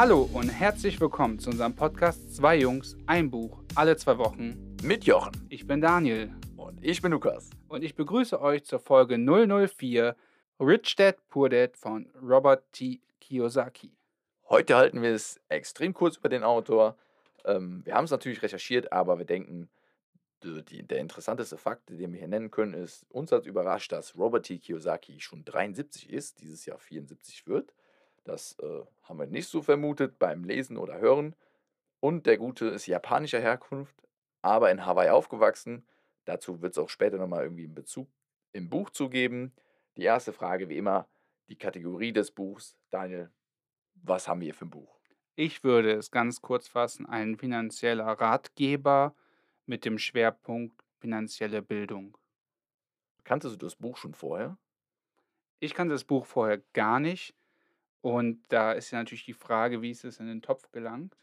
Hallo 0.00 0.26
und 0.32 0.48
herzlich 0.48 0.98
willkommen 0.98 1.38
zu 1.38 1.50
unserem 1.50 1.76
Podcast 1.76 2.34
Zwei 2.34 2.56
Jungs, 2.56 2.96
ein 3.06 3.30
Buch, 3.30 3.62
alle 3.74 3.98
zwei 3.98 4.16
Wochen. 4.16 4.74
Mit 4.82 5.04
Jochen. 5.04 5.32
Ich 5.50 5.66
bin 5.66 5.82
Daniel 5.82 6.32
Und 6.56 6.82
ich 6.82 7.02
bin 7.02 7.12
Lukas. 7.12 7.50
und 7.68 7.84
ich 7.84 7.94
begrüße 7.94 8.40
euch 8.40 8.64
zur 8.64 8.78
Folge 8.78 9.18
004 9.18 10.16
Rich 10.58 10.96
Dad 10.96 11.16
Poor 11.28 11.50
Dad 11.50 11.76
von 11.76 12.08
Robert 12.18 12.64
T. 12.72 13.02
Kiyosaki. 13.20 13.92
Heute 14.48 14.74
halten 14.74 15.02
wir 15.02 15.10
es 15.10 15.38
extrem 15.50 15.92
kurz 15.92 16.16
über 16.16 16.30
den 16.30 16.44
Autor. 16.44 16.96
Ähm, 17.44 17.82
wir 17.84 17.94
haben 17.94 18.06
es 18.06 18.10
natürlich 18.10 18.40
recherchiert, 18.40 18.90
aber 18.94 19.18
wir 19.18 19.26
denken, 19.26 19.68
der 20.42 20.98
interessanteste 20.98 21.58
Fakt, 21.58 21.90
den 21.90 22.10
wir 22.10 22.18
hier 22.20 22.26
nennen 22.26 22.50
können, 22.50 22.72
ist, 22.72 23.04
uns 23.10 23.32
hat 23.32 23.44
überrascht, 23.44 23.92
dass 23.92 24.16
Robert 24.16 24.46
T. 24.46 24.56
Kiyosaki 24.56 25.20
schon 25.20 25.44
73 25.44 26.08
ist, 26.08 26.40
dieses 26.40 26.64
Jahr 26.64 26.78
74 26.78 27.46
wird. 27.46 27.74
Das 28.30 28.56
äh, 28.60 28.82
haben 29.02 29.18
wir 29.18 29.26
nicht 29.26 29.48
so 29.48 29.60
vermutet 29.60 30.20
beim 30.20 30.44
Lesen 30.44 30.76
oder 30.76 31.00
Hören. 31.00 31.34
Und 31.98 32.26
der 32.26 32.38
Gute 32.38 32.66
ist 32.66 32.86
japanischer 32.86 33.40
Herkunft, 33.40 33.96
aber 34.40 34.70
in 34.70 34.86
Hawaii 34.86 35.10
aufgewachsen. 35.10 35.84
Dazu 36.26 36.62
wird 36.62 36.74
es 36.74 36.78
auch 36.78 36.88
später 36.88 37.18
nochmal 37.18 37.42
irgendwie 37.42 37.64
einen 37.64 37.74
Bezug 37.74 38.08
im 38.52 38.70
Buch 38.70 38.90
zugeben. 38.90 39.52
Die 39.96 40.04
erste 40.04 40.32
Frage, 40.32 40.68
wie 40.68 40.76
immer, 40.76 41.08
die 41.48 41.58
Kategorie 41.58 42.12
des 42.12 42.30
Buchs. 42.30 42.78
Daniel, 42.90 43.30
was 43.94 44.28
haben 44.28 44.40
wir 44.40 44.46
hier 44.46 44.54
für 44.54 44.66
ein 44.66 44.70
Buch? 44.70 45.00
Ich 45.34 45.64
würde 45.64 45.92
es 45.92 46.12
ganz 46.12 46.40
kurz 46.40 46.68
fassen, 46.68 47.06
ein 47.06 47.36
finanzieller 47.36 48.06
Ratgeber 48.06 49.16
mit 49.66 49.84
dem 49.84 49.98
Schwerpunkt 49.98 50.84
finanzielle 51.00 51.62
Bildung. 51.62 52.16
Kanntest 53.24 53.54
du 53.54 53.66
das 53.66 53.74
Buch 53.74 53.96
schon 53.96 54.14
vorher? 54.14 54.56
Ich 55.58 55.74
kannte 55.74 55.94
das 55.94 56.04
Buch 56.04 56.26
vorher 56.26 56.62
gar 56.72 57.00
nicht 57.00 57.34
und 58.00 58.42
da 58.48 58.72
ist 58.72 58.90
ja 58.90 58.98
natürlich 58.98 59.24
die 59.24 59.34
Frage, 59.34 59.82
wie 59.82 59.90
ist 59.90 60.04
es 60.04 60.20
in 60.20 60.26
den 60.26 60.42
Topf 60.42 60.70
gelangt? 60.72 61.16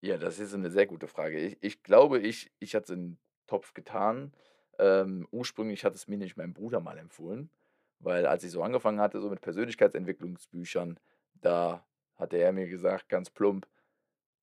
Ja, 0.00 0.16
das 0.16 0.38
ist 0.38 0.54
eine 0.54 0.70
sehr 0.70 0.86
gute 0.86 1.08
Frage. 1.08 1.38
Ich, 1.38 1.58
ich 1.60 1.82
glaube, 1.82 2.20
ich, 2.20 2.52
ich 2.60 2.74
hatte 2.74 2.84
es 2.84 2.90
in 2.90 3.10
den 3.10 3.18
Topf 3.46 3.74
getan. 3.74 4.32
Ähm, 4.78 5.26
ursprünglich 5.32 5.84
hat 5.84 5.94
es 5.94 6.06
mir 6.06 6.18
nicht 6.18 6.36
mein 6.36 6.52
Bruder 6.54 6.80
mal 6.80 6.98
empfohlen, 6.98 7.50
weil 7.98 8.26
als 8.26 8.44
ich 8.44 8.52
so 8.52 8.62
angefangen 8.62 9.00
hatte, 9.00 9.20
so 9.20 9.28
mit 9.28 9.40
Persönlichkeitsentwicklungsbüchern, 9.40 11.00
da 11.34 11.84
hatte 12.14 12.36
er 12.36 12.52
mir 12.52 12.68
gesagt, 12.68 13.08
ganz 13.08 13.30
plump, 13.30 13.66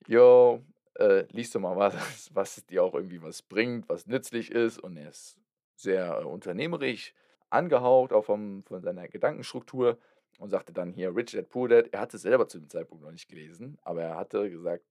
yo, 0.07 0.61
äh, 0.95 1.25
lies 1.31 1.51
doch 1.51 1.61
mal 1.61 1.77
was, 1.77 1.95
was 2.33 2.65
dir 2.65 2.83
auch 2.83 2.93
irgendwie 2.93 3.21
was 3.21 3.41
bringt, 3.41 3.87
was 3.87 4.07
nützlich 4.07 4.51
ist. 4.51 4.79
Und 4.79 4.97
er 4.97 5.09
ist 5.09 5.39
sehr 5.75 6.19
äh, 6.19 6.23
unternehmerisch 6.25 7.13
angehaucht, 7.49 8.11
auch 8.11 8.25
vom, 8.25 8.63
von 8.63 8.81
seiner 8.81 9.07
Gedankenstruktur 9.07 9.97
und 10.37 10.49
sagte 10.49 10.73
dann 10.73 10.91
hier, 10.91 11.15
Rich 11.15 11.31
Dad 11.31 11.49
Poor 11.49 11.69
Dad. 11.69 11.89
Er 11.91 12.01
hatte 12.01 12.17
es 12.17 12.23
selber 12.23 12.47
zu 12.47 12.59
dem 12.59 12.69
Zeitpunkt 12.69 13.03
noch 13.03 13.11
nicht 13.11 13.29
gelesen, 13.29 13.77
aber 13.83 14.03
er 14.03 14.17
hatte 14.17 14.49
gesagt, 14.49 14.85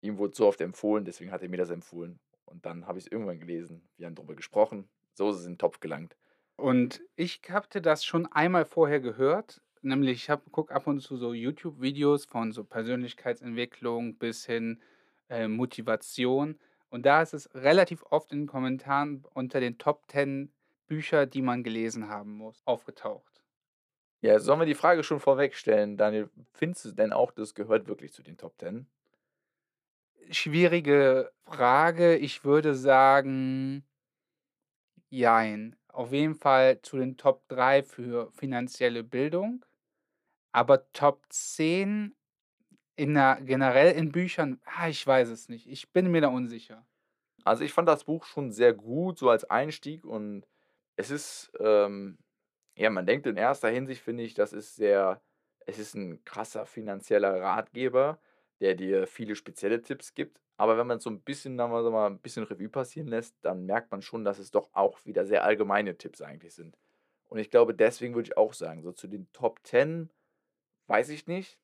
ihm 0.00 0.18
wurde 0.18 0.34
so 0.34 0.46
oft 0.46 0.60
empfohlen, 0.60 1.04
deswegen 1.04 1.32
hat 1.32 1.42
er 1.42 1.48
mir 1.48 1.56
das 1.56 1.70
empfohlen. 1.70 2.18
Und 2.44 2.64
dann 2.64 2.86
habe 2.86 2.98
ich 2.98 3.06
es 3.06 3.12
irgendwann 3.12 3.40
gelesen, 3.40 3.86
wir 3.96 4.06
haben 4.06 4.14
darüber 4.14 4.34
gesprochen, 4.34 4.88
so 5.14 5.30
ist 5.30 5.36
es 5.36 5.44
in 5.44 5.52
den 5.52 5.58
Topf 5.58 5.80
gelangt. 5.80 6.16
Und 6.56 7.02
ich 7.14 7.40
hatte 7.48 7.80
das 7.80 8.04
schon 8.04 8.26
einmal 8.26 8.64
vorher 8.64 9.00
gehört, 9.00 9.60
nämlich 9.82 10.12
ich 10.12 10.30
habe 10.30 10.50
gucke 10.50 10.74
ab 10.74 10.86
und 10.86 11.00
zu 11.00 11.16
so 11.16 11.32
YouTube-Videos 11.32 12.24
von 12.24 12.52
so 12.52 12.64
Persönlichkeitsentwicklung 12.64 14.16
bis 14.16 14.46
hin 14.46 14.80
äh, 15.28 15.46
Motivation. 15.46 16.58
Und 16.88 17.04
da 17.04 17.22
ist 17.22 17.34
es 17.34 17.54
relativ 17.54 18.02
oft 18.10 18.32
in 18.32 18.40
den 18.40 18.46
Kommentaren 18.46 19.24
unter 19.34 19.60
den 19.60 19.78
Top 19.78 20.10
10 20.10 20.50
Bücher, 20.86 21.26
die 21.26 21.42
man 21.42 21.62
gelesen 21.62 22.08
haben 22.08 22.32
muss, 22.32 22.62
aufgetaucht. 22.64 23.42
Ja, 24.20 24.38
sollen 24.40 24.60
wir 24.60 24.66
die 24.66 24.74
Frage 24.74 25.04
schon 25.04 25.20
vorweg 25.20 25.54
stellen, 25.54 25.96
Daniel? 25.96 26.28
Findest 26.52 26.84
du 26.84 26.92
denn 26.92 27.12
auch, 27.12 27.30
das 27.30 27.54
gehört 27.54 27.86
wirklich 27.86 28.12
zu 28.12 28.22
den 28.22 28.36
Top 28.36 28.58
10? 28.58 28.86
Schwierige 30.30 31.32
Frage. 31.44 32.16
Ich 32.16 32.44
würde 32.44 32.74
sagen, 32.74 33.84
jein. 35.08 35.76
Auf 35.88 36.12
jeden 36.12 36.34
Fall 36.34 36.80
zu 36.82 36.98
den 36.98 37.16
Top 37.16 37.48
3 37.48 37.82
für 37.82 38.30
finanzielle 38.32 39.04
Bildung. 39.04 39.64
Aber 40.52 40.90
Top 40.92 41.24
10 41.28 42.14
in 42.96 43.14
der, 43.14 43.40
generell 43.42 43.92
in 43.92 44.10
Büchern, 44.10 44.60
ah, 44.64 44.88
ich 44.88 45.06
weiß 45.06 45.28
es 45.28 45.48
nicht. 45.48 45.68
Ich 45.68 45.92
bin 45.92 46.10
mir 46.10 46.20
da 46.20 46.28
unsicher. 46.28 46.84
Also 47.44 47.62
ich 47.62 47.72
fand 47.72 47.88
das 47.88 48.04
Buch 48.04 48.24
schon 48.24 48.50
sehr 48.50 48.74
gut, 48.74 49.18
so 49.18 49.30
als 49.30 49.44
Einstieg 49.44 50.04
und 50.04 50.46
es 50.96 51.10
ist, 51.10 51.52
ähm, 51.60 52.18
ja, 52.78 52.90
man 52.90 53.06
denkt 53.06 53.26
in 53.26 53.36
erster 53.36 53.68
Hinsicht, 53.68 54.02
finde 54.02 54.22
ich, 54.22 54.34
das 54.34 54.52
ist 54.52 54.76
sehr, 54.76 55.20
es 55.66 55.78
ist 55.78 55.94
ein 55.94 56.24
krasser 56.24 56.64
finanzieller 56.64 57.40
Ratgeber, 57.40 58.20
der 58.60 58.74
dir 58.74 59.06
viele 59.06 59.34
spezielle 59.34 59.82
Tipps 59.82 60.14
gibt. 60.14 60.40
Aber 60.56 60.78
wenn 60.78 60.86
man 60.86 60.98
es 60.98 61.04
so 61.04 61.10
ein 61.10 61.20
bisschen, 61.20 61.56
sagen 61.56 61.72
wir 61.72 61.90
mal, 61.90 62.06
ein 62.06 62.20
bisschen 62.20 62.44
Revue 62.44 62.68
passieren 62.68 63.08
lässt, 63.08 63.36
dann 63.42 63.66
merkt 63.66 63.90
man 63.90 64.00
schon, 64.00 64.24
dass 64.24 64.38
es 64.38 64.50
doch 64.50 64.70
auch 64.72 65.04
wieder 65.04 65.26
sehr 65.26 65.44
allgemeine 65.44 65.96
Tipps 65.98 66.22
eigentlich 66.22 66.54
sind. 66.54 66.78
Und 67.28 67.38
ich 67.38 67.50
glaube, 67.50 67.74
deswegen 67.74 68.14
würde 68.14 68.28
ich 68.28 68.36
auch 68.36 68.52
sagen, 68.52 68.82
so 68.82 68.92
zu 68.92 69.08
den 69.08 69.30
Top 69.32 69.60
10 69.64 70.10
weiß 70.86 71.08
ich 71.10 71.26
nicht, 71.26 71.58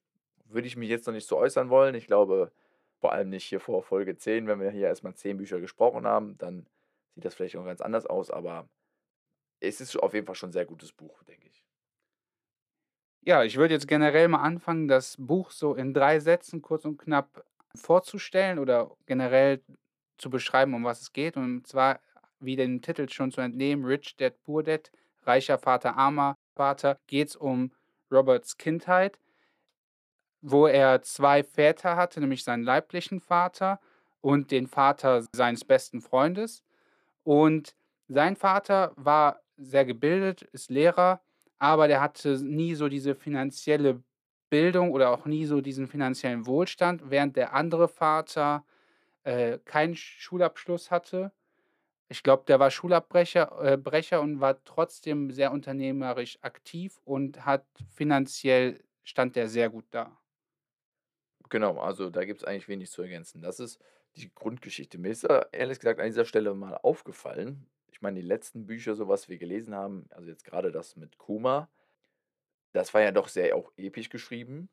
würde 0.47 0.67
ich 0.67 0.77
mich 0.77 0.89
jetzt 0.89 1.07
noch 1.07 1.15
nicht 1.15 1.29
so 1.29 1.37
äußern 1.37 1.71
wollen. 1.71 1.95
Ich 1.95 2.07
glaube, 2.07 2.53
vor 2.99 3.13
allem 3.13 3.31
nicht 3.31 3.45
hier 3.45 3.61
vor 3.61 3.83
Folge 3.83 4.17
10, 4.17 4.49
wenn 4.49 4.61
wir 4.61 4.71
hier 4.71 4.89
erstmal 4.89 5.15
10 5.15 5.39
Bücher 5.39 5.61
gesprochen 5.61 6.07
haben, 6.07 6.37
dann 6.39 6.67
sieht 7.15 7.25
das 7.25 7.35
vielleicht 7.35 7.57
auch 7.57 7.65
ganz 7.65 7.81
anders 7.81 8.07
aus, 8.07 8.31
aber 8.31 8.69
es 9.61 9.81
ist 9.81 9.97
auf 9.97 10.15
jeden 10.15 10.27
Fall 10.27 10.35
schon 10.35 10.51
ein 10.51 10.53
sehr 10.53 10.67
gutes 10.67 10.93
Buch, 10.93 11.23
denke 11.25 11.49
ich. 11.49 11.65
Ja, 13.23 13.43
ich 13.43 13.57
würde 13.57 13.75
jetzt 13.75 13.89
generell 13.89 14.29
mal 14.29 14.43
anfangen, 14.43 14.87
das 14.87 15.17
Buch 15.19 15.51
so 15.51 15.75
in 15.75 15.95
drei 15.95 16.21
Sätzen 16.21 16.61
kurz 16.61 16.85
und 16.85 16.99
knapp 16.99 17.45
vorzustellen 17.75 18.59
oder 18.59 18.91
generell 19.07 19.63
zu 20.19 20.31
beschreiben, 20.31 20.75
um 20.75 20.85
was 20.85 21.01
es 21.01 21.13
geht. 21.13 21.37
Und 21.37 21.67
zwar, 21.67 22.01
wie 22.41 22.57
dem 22.57 22.83
Titel 22.83 23.09
schon 23.09 23.33
zu 23.33 23.41
entnehmen, 23.41 23.85
Rich 23.85 24.17
Dad 24.17 24.43
Poor 24.43 24.63
Dad, 24.63 24.91
reicher 25.23 25.59
Vater, 25.59 25.97
armer 25.97 26.37
Vater, 26.55 26.99
geht 27.07 27.29
es 27.29 27.37
um 27.37 27.73
Roberts 28.11 28.59
Kindheit, 28.59 29.19
wo 30.43 30.67
er 30.67 31.03
zwei 31.03 31.43
Väter 31.43 31.97
hatte, 31.97 32.21
nämlich 32.21 32.45
seinen 32.45 32.63
leiblichen 32.63 33.21
Vater 33.21 33.81
und 34.21 34.51
den 34.51 34.67
Vater 34.67 35.25
seines 35.35 35.65
besten 35.65 36.03
Freundes. 36.03 36.63
Und 37.23 37.75
sein 38.09 38.37
Vater 38.37 38.93
war 38.97 39.41
sehr 39.57 39.85
gebildet, 39.85 40.43
ist 40.43 40.71
Lehrer, 40.71 41.23
aber 41.59 41.89
der 41.89 42.01
hatte 42.01 42.39
nie 42.43 42.75
so 42.75 42.89
diese 42.89 43.15
finanzielle 43.15 44.03
Bildung 44.51 44.93
oder 44.93 45.11
auch 45.11 45.27
nie 45.27 45.47
so 45.47 45.61
diesen 45.61 45.89
finanziellen 45.89 46.47
Wohlstand, 46.47 47.11
während 47.11 47.37
der 47.37 47.55
andere 47.55 47.89
Vater 47.89 48.65
äh, 49.25 49.59
keinen 49.65 49.97
Schulabschluss 49.97 50.91
hatte. 50.91 51.33
Ich 52.09 52.23
glaube, 52.23 52.45
der 52.47 52.61
war 52.61 52.71
Schulabbrecher 52.71 53.61
äh, 53.63 53.77
Brecher 53.77 54.21
und 54.21 54.41
war 54.41 54.63
trotzdem 54.65 55.31
sehr 55.31 55.53
unternehmerisch 55.53 56.39
aktiv 56.43 57.01
und 57.05 57.45
hat 57.47 57.67
finanziell 57.95 58.83
stand 59.05 59.37
der 59.37 59.49
sehr 59.49 59.71
gut 59.71 59.87
da. 59.91 60.19
Genau, 61.51 61.79
also 61.79 62.11
da 62.11 62.25
gibt 62.25 62.41
es 62.43 62.45
eigentlich 62.47 62.69
wenig 62.69 62.91
zu 62.91 63.03
ergänzen. 63.03 63.43
Das 63.43 63.61
ist 63.61 63.81
die 64.17 64.33
Grundgeschichte. 64.35 64.99
Mir 64.99 65.11
ist 65.11 65.25
ehrlich 65.53 65.79
gesagt 65.79 66.01
an 66.01 66.07
dieser 66.07 66.25
Stelle 66.25 66.55
mal 66.55 66.77
aufgefallen. 66.77 67.67
Ich 67.95 68.03
meine, 68.03 68.21
die 68.21 68.27
letzten 68.27 68.67
Bücher, 68.67 68.97
so 68.97 69.07
was 69.07 69.29
wir 69.29 69.39
gelesen 69.39 69.73
haben, 69.73 70.07
also 70.11 70.29
jetzt 70.29 70.45
gerade 70.45 70.73
das 70.73 70.97
mit 70.97 71.17
Kuma, 71.17 71.71
das 72.73 72.93
war 72.93 73.03
ja 73.03 73.13
doch 73.13 73.29
sehr 73.29 73.55
auch 73.55 73.71
episch 73.77 74.09
geschrieben. 74.09 74.69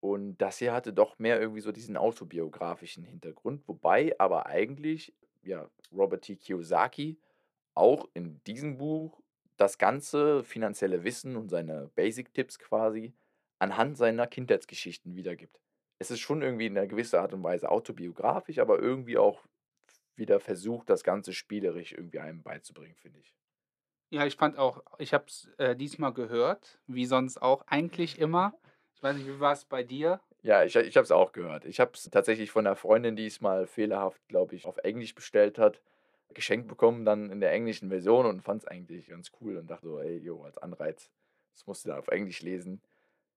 Und 0.00 0.38
das 0.38 0.58
hier 0.58 0.72
hatte 0.72 0.92
doch 0.92 1.20
mehr 1.20 1.40
irgendwie 1.40 1.60
so 1.60 1.70
diesen 1.70 1.96
autobiografischen 1.96 3.04
Hintergrund, 3.04 3.62
wobei 3.68 4.18
aber 4.18 4.46
eigentlich, 4.46 5.14
ja, 5.44 5.70
Robert 5.92 6.22
T. 6.22 6.34
Kiyosaki 6.34 7.20
auch 7.74 8.08
in 8.14 8.42
diesem 8.48 8.78
Buch 8.78 9.22
das 9.56 9.78
ganze 9.78 10.42
finanzielle 10.42 11.04
Wissen 11.04 11.36
und 11.36 11.50
seine 11.50 11.88
Basic-Tipps 11.94 12.58
quasi 12.58 13.14
anhand 13.60 13.96
seiner 13.96 14.26
Kindheitsgeschichten 14.26 15.14
wiedergibt. 15.14 15.60
Es 16.00 16.10
ist 16.10 16.18
schon 16.18 16.42
irgendwie 16.42 16.66
in 16.66 16.76
einer 16.76 16.88
gewisser 16.88 17.20
Art 17.20 17.32
und 17.32 17.44
Weise 17.44 17.70
autobiografisch, 17.70 18.58
aber 18.58 18.80
irgendwie 18.80 19.18
auch 19.18 19.46
wieder 20.18 20.40
versucht, 20.40 20.90
das 20.90 21.04
Ganze 21.04 21.32
spielerisch 21.32 21.92
irgendwie 21.92 22.20
einem 22.20 22.42
beizubringen, 22.42 22.96
finde 22.96 23.20
ich. 23.20 23.34
Ja, 24.10 24.24
ich 24.24 24.36
fand 24.36 24.56
auch, 24.56 24.82
ich 24.98 25.12
habe 25.12 25.24
es 25.26 25.50
äh, 25.58 25.74
diesmal 25.74 26.12
gehört, 26.12 26.78
wie 26.86 27.06
sonst 27.06 27.42
auch 27.42 27.66
eigentlich 27.66 28.18
immer. 28.18 28.54
Ich 28.94 29.02
weiß 29.02 29.16
nicht, 29.16 29.26
wie 29.26 29.40
war 29.40 29.52
es 29.52 29.64
bei 29.64 29.82
dir? 29.82 30.20
Ja, 30.42 30.62
ich, 30.62 30.76
ich 30.76 30.96
habe 30.96 31.04
es 31.04 31.10
auch 31.10 31.32
gehört. 31.32 31.64
Ich 31.64 31.80
habe 31.80 31.90
es 31.94 32.08
tatsächlich 32.10 32.52
von 32.52 32.66
einer 32.66 32.76
Freundin, 32.76 33.16
die 33.16 33.26
es 33.26 33.40
mal 33.40 33.66
fehlerhaft, 33.66 34.20
glaube 34.28 34.54
ich, 34.54 34.64
auf 34.64 34.78
Englisch 34.78 35.14
bestellt 35.14 35.58
hat, 35.58 35.80
geschenkt 36.34 36.68
bekommen, 36.68 37.04
dann 37.04 37.30
in 37.30 37.40
der 37.40 37.52
englischen 37.52 37.88
Version 37.88 38.26
und 38.26 38.42
fand 38.42 38.62
es 38.62 38.68
eigentlich 38.68 39.08
ganz 39.08 39.32
cool 39.40 39.56
und 39.56 39.68
dachte 39.68 39.86
so, 39.86 39.98
ey, 39.98 40.18
jo, 40.18 40.44
als 40.44 40.58
Anreiz, 40.58 41.10
das 41.52 41.66
musst 41.66 41.84
du 41.84 41.88
da 41.88 41.98
auf 41.98 42.08
Englisch 42.08 42.42
lesen. 42.42 42.80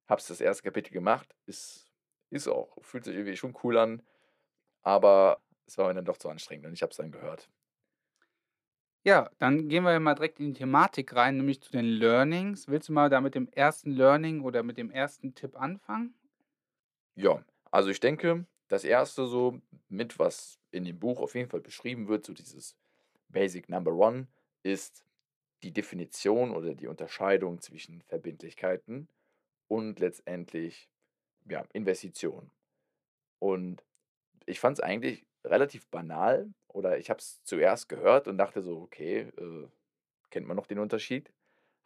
Hab's 0.07 0.27
das 0.27 0.41
erste 0.41 0.63
Kapitel 0.63 0.91
gemacht, 0.91 1.35
ist, 1.45 1.91
ist 2.29 2.47
auch, 2.47 2.77
fühlt 2.81 3.05
sich 3.05 3.15
irgendwie 3.15 3.37
schon 3.37 3.55
cool 3.63 3.77
an, 3.77 4.03
aber 4.81 5.39
es 5.69 5.77
war 5.77 5.87
mir 5.89 5.95
dann 5.95 6.05
doch 6.05 6.17
zu 6.17 6.29
anstrengend 6.29 6.65
und 6.67 6.73
ich 6.73 6.81
habe 6.81 6.91
es 6.91 6.97
dann 6.97 7.11
gehört. 7.11 7.49
Ja, 9.03 9.29
dann 9.39 9.67
gehen 9.67 9.83
wir 9.83 9.99
mal 9.99 10.15
direkt 10.15 10.39
in 10.39 10.53
die 10.53 10.59
Thematik 10.59 11.13
rein, 11.13 11.35
nämlich 11.37 11.59
zu 11.61 11.69
den 11.73 11.83
Learnings. 11.85 12.69
Willst 12.69 12.87
du 12.87 12.93
mal 12.93 13.09
da 13.09 13.19
mit 13.19 13.35
dem 13.35 13.49
ersten 13.49 13.91
Learning 13.91 14.39
oder 14.41 14.63
mit 14.63 14.77
dem 14.77 14.89
ersten 14.89 15.35
Tipp 15.35 15.57
anfangen? 15.59 16.15
Ja, 17.15 17.43
Also, 17.71 17.89
ich 17.89 17.99
denke, 17.99 18.45
das 18.67 18.83
Erste 18.83 19.27
so 19.27 19.61
mit, 19.89 20.17
was 20.19 20.59
in 20.71 20.85
dem 20.85 20.99
Buch 20.99 21.19
auf 21.19 21.35
jeden 21.35 21.49
Fall 21.49 21.61
beschrieben 21.61 22.07
wird, 22.07 22.25
so 22.25 22.33
dieses 22.33 22.75
Basic 23.29 23.69
Number 23.69 23.93
One, 23.93 24.27
ist 24.63 25.05
die 25.63 25.73
Definition 25.73 26.51
oder 26.51 26.75
die 26.75 26.87
Unterscheidung 26.87 27.61
zwischen 27.61 28.01
Verbindlichkeiten 28.03 29.09
und 29.67 29.99
letztendlich, 29.99 30.89
ja, 31.49 31.65
Investitionen. 31.73 32.51
Und 33.39 33.85
ich 34.45 34.59
fand 34.61 34.79
es 34.79 34.83
eigentlich 34.83 35.27
relativ 35.45 35.87
banal 35.89 36.53
oder 36.67 36.97
ich 36.99 37.09
habe 37.09 37.19
es 37.19 37.43
zuerst 37.43 37.89
gehört 37.89 38.27
und 38.27 38.37
dachte 38.37 38.61
so: 38.61 38.81
„Okay, 38.81 39.29
äh, 39.37 39.67
kennt 40.29 40.47
man 40.47 40.57
noch 40.57 40.67
den 40.67 40.79
Unterschied?“ 40.79 41.31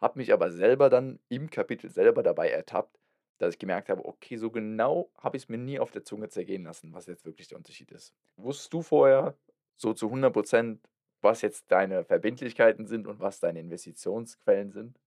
Habe 0.00 0.18
mich 0.18 0.32
aber 0.32 0.50
selber 0.52 0.90
dann 0.90 1.20
im 1.28 1.50
Kapitel 1.50 1.90
selber 1.90 2.22
dabei 2.22 2.50
ertappt, 2.50 2.98
dass 3.38 3.54
ich 3.54 3.58
gemerkt 3.58 3.88
habe: 3.88 4.04
„Okay, 4.04 4.36
so 4.36 4.50
genau 4.50 5.10
habe 5.18 5.36
ich 5.36 5.44
es 5.44 5.48
mir 5.48 5.58
nie 5.58 5.78
auf 5.80 5.90
der 5.92 6.04
Zunge 6.04 6.28
zergehen 6.28 6.64
lassen, 6.64 6.92
was 6.94 7.06
jetzt 7.06 7.24
wirklich 7.26 7.48
der 7.48 7.58
Unterschied 7.58 7.90
ist.“ 7.92 8.14
Wusstest 8.36 8.72
du 8.74 8.82
vorher 8.82 9.38
so 9.76 9.92
zu 9.94 10.10
100% 10.10 10.88
was 11.22 11.40
jetzt 11.42 11.72
deine 11.72 12.04
Verbindlichkeiten 12.04 12.86
sind 12.86 13.06
und 13.06 13.18
was 13.20 13.40
deine 13.40 13.60
Investitionsquellen 13.60 14.72
sind? 14.72 14.98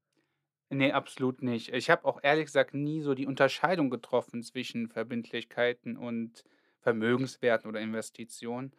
Ne, 0.69 0.91
absolut 0.93 1.41
nicht. 1.43 1.69
Ich 1.73 1.89
habe 1.89 2.03
auch 2.05 2.19
ehrlich 2.23 2.45
gesagt 2.45 2.73
nie 2.73 3.01
so 3.01 3.13
die 3.13 3.25
Unterscheidung 3.27 3.89
getroffen 3.89 4.43
zwischen 4.43 4.89
Verbindlichkeiten 4.89 5.95
und 5.95 6.43
Vermögenswerten 6.81 7.69
oder 7.69 7.81
Investitionen. 7.81 8.73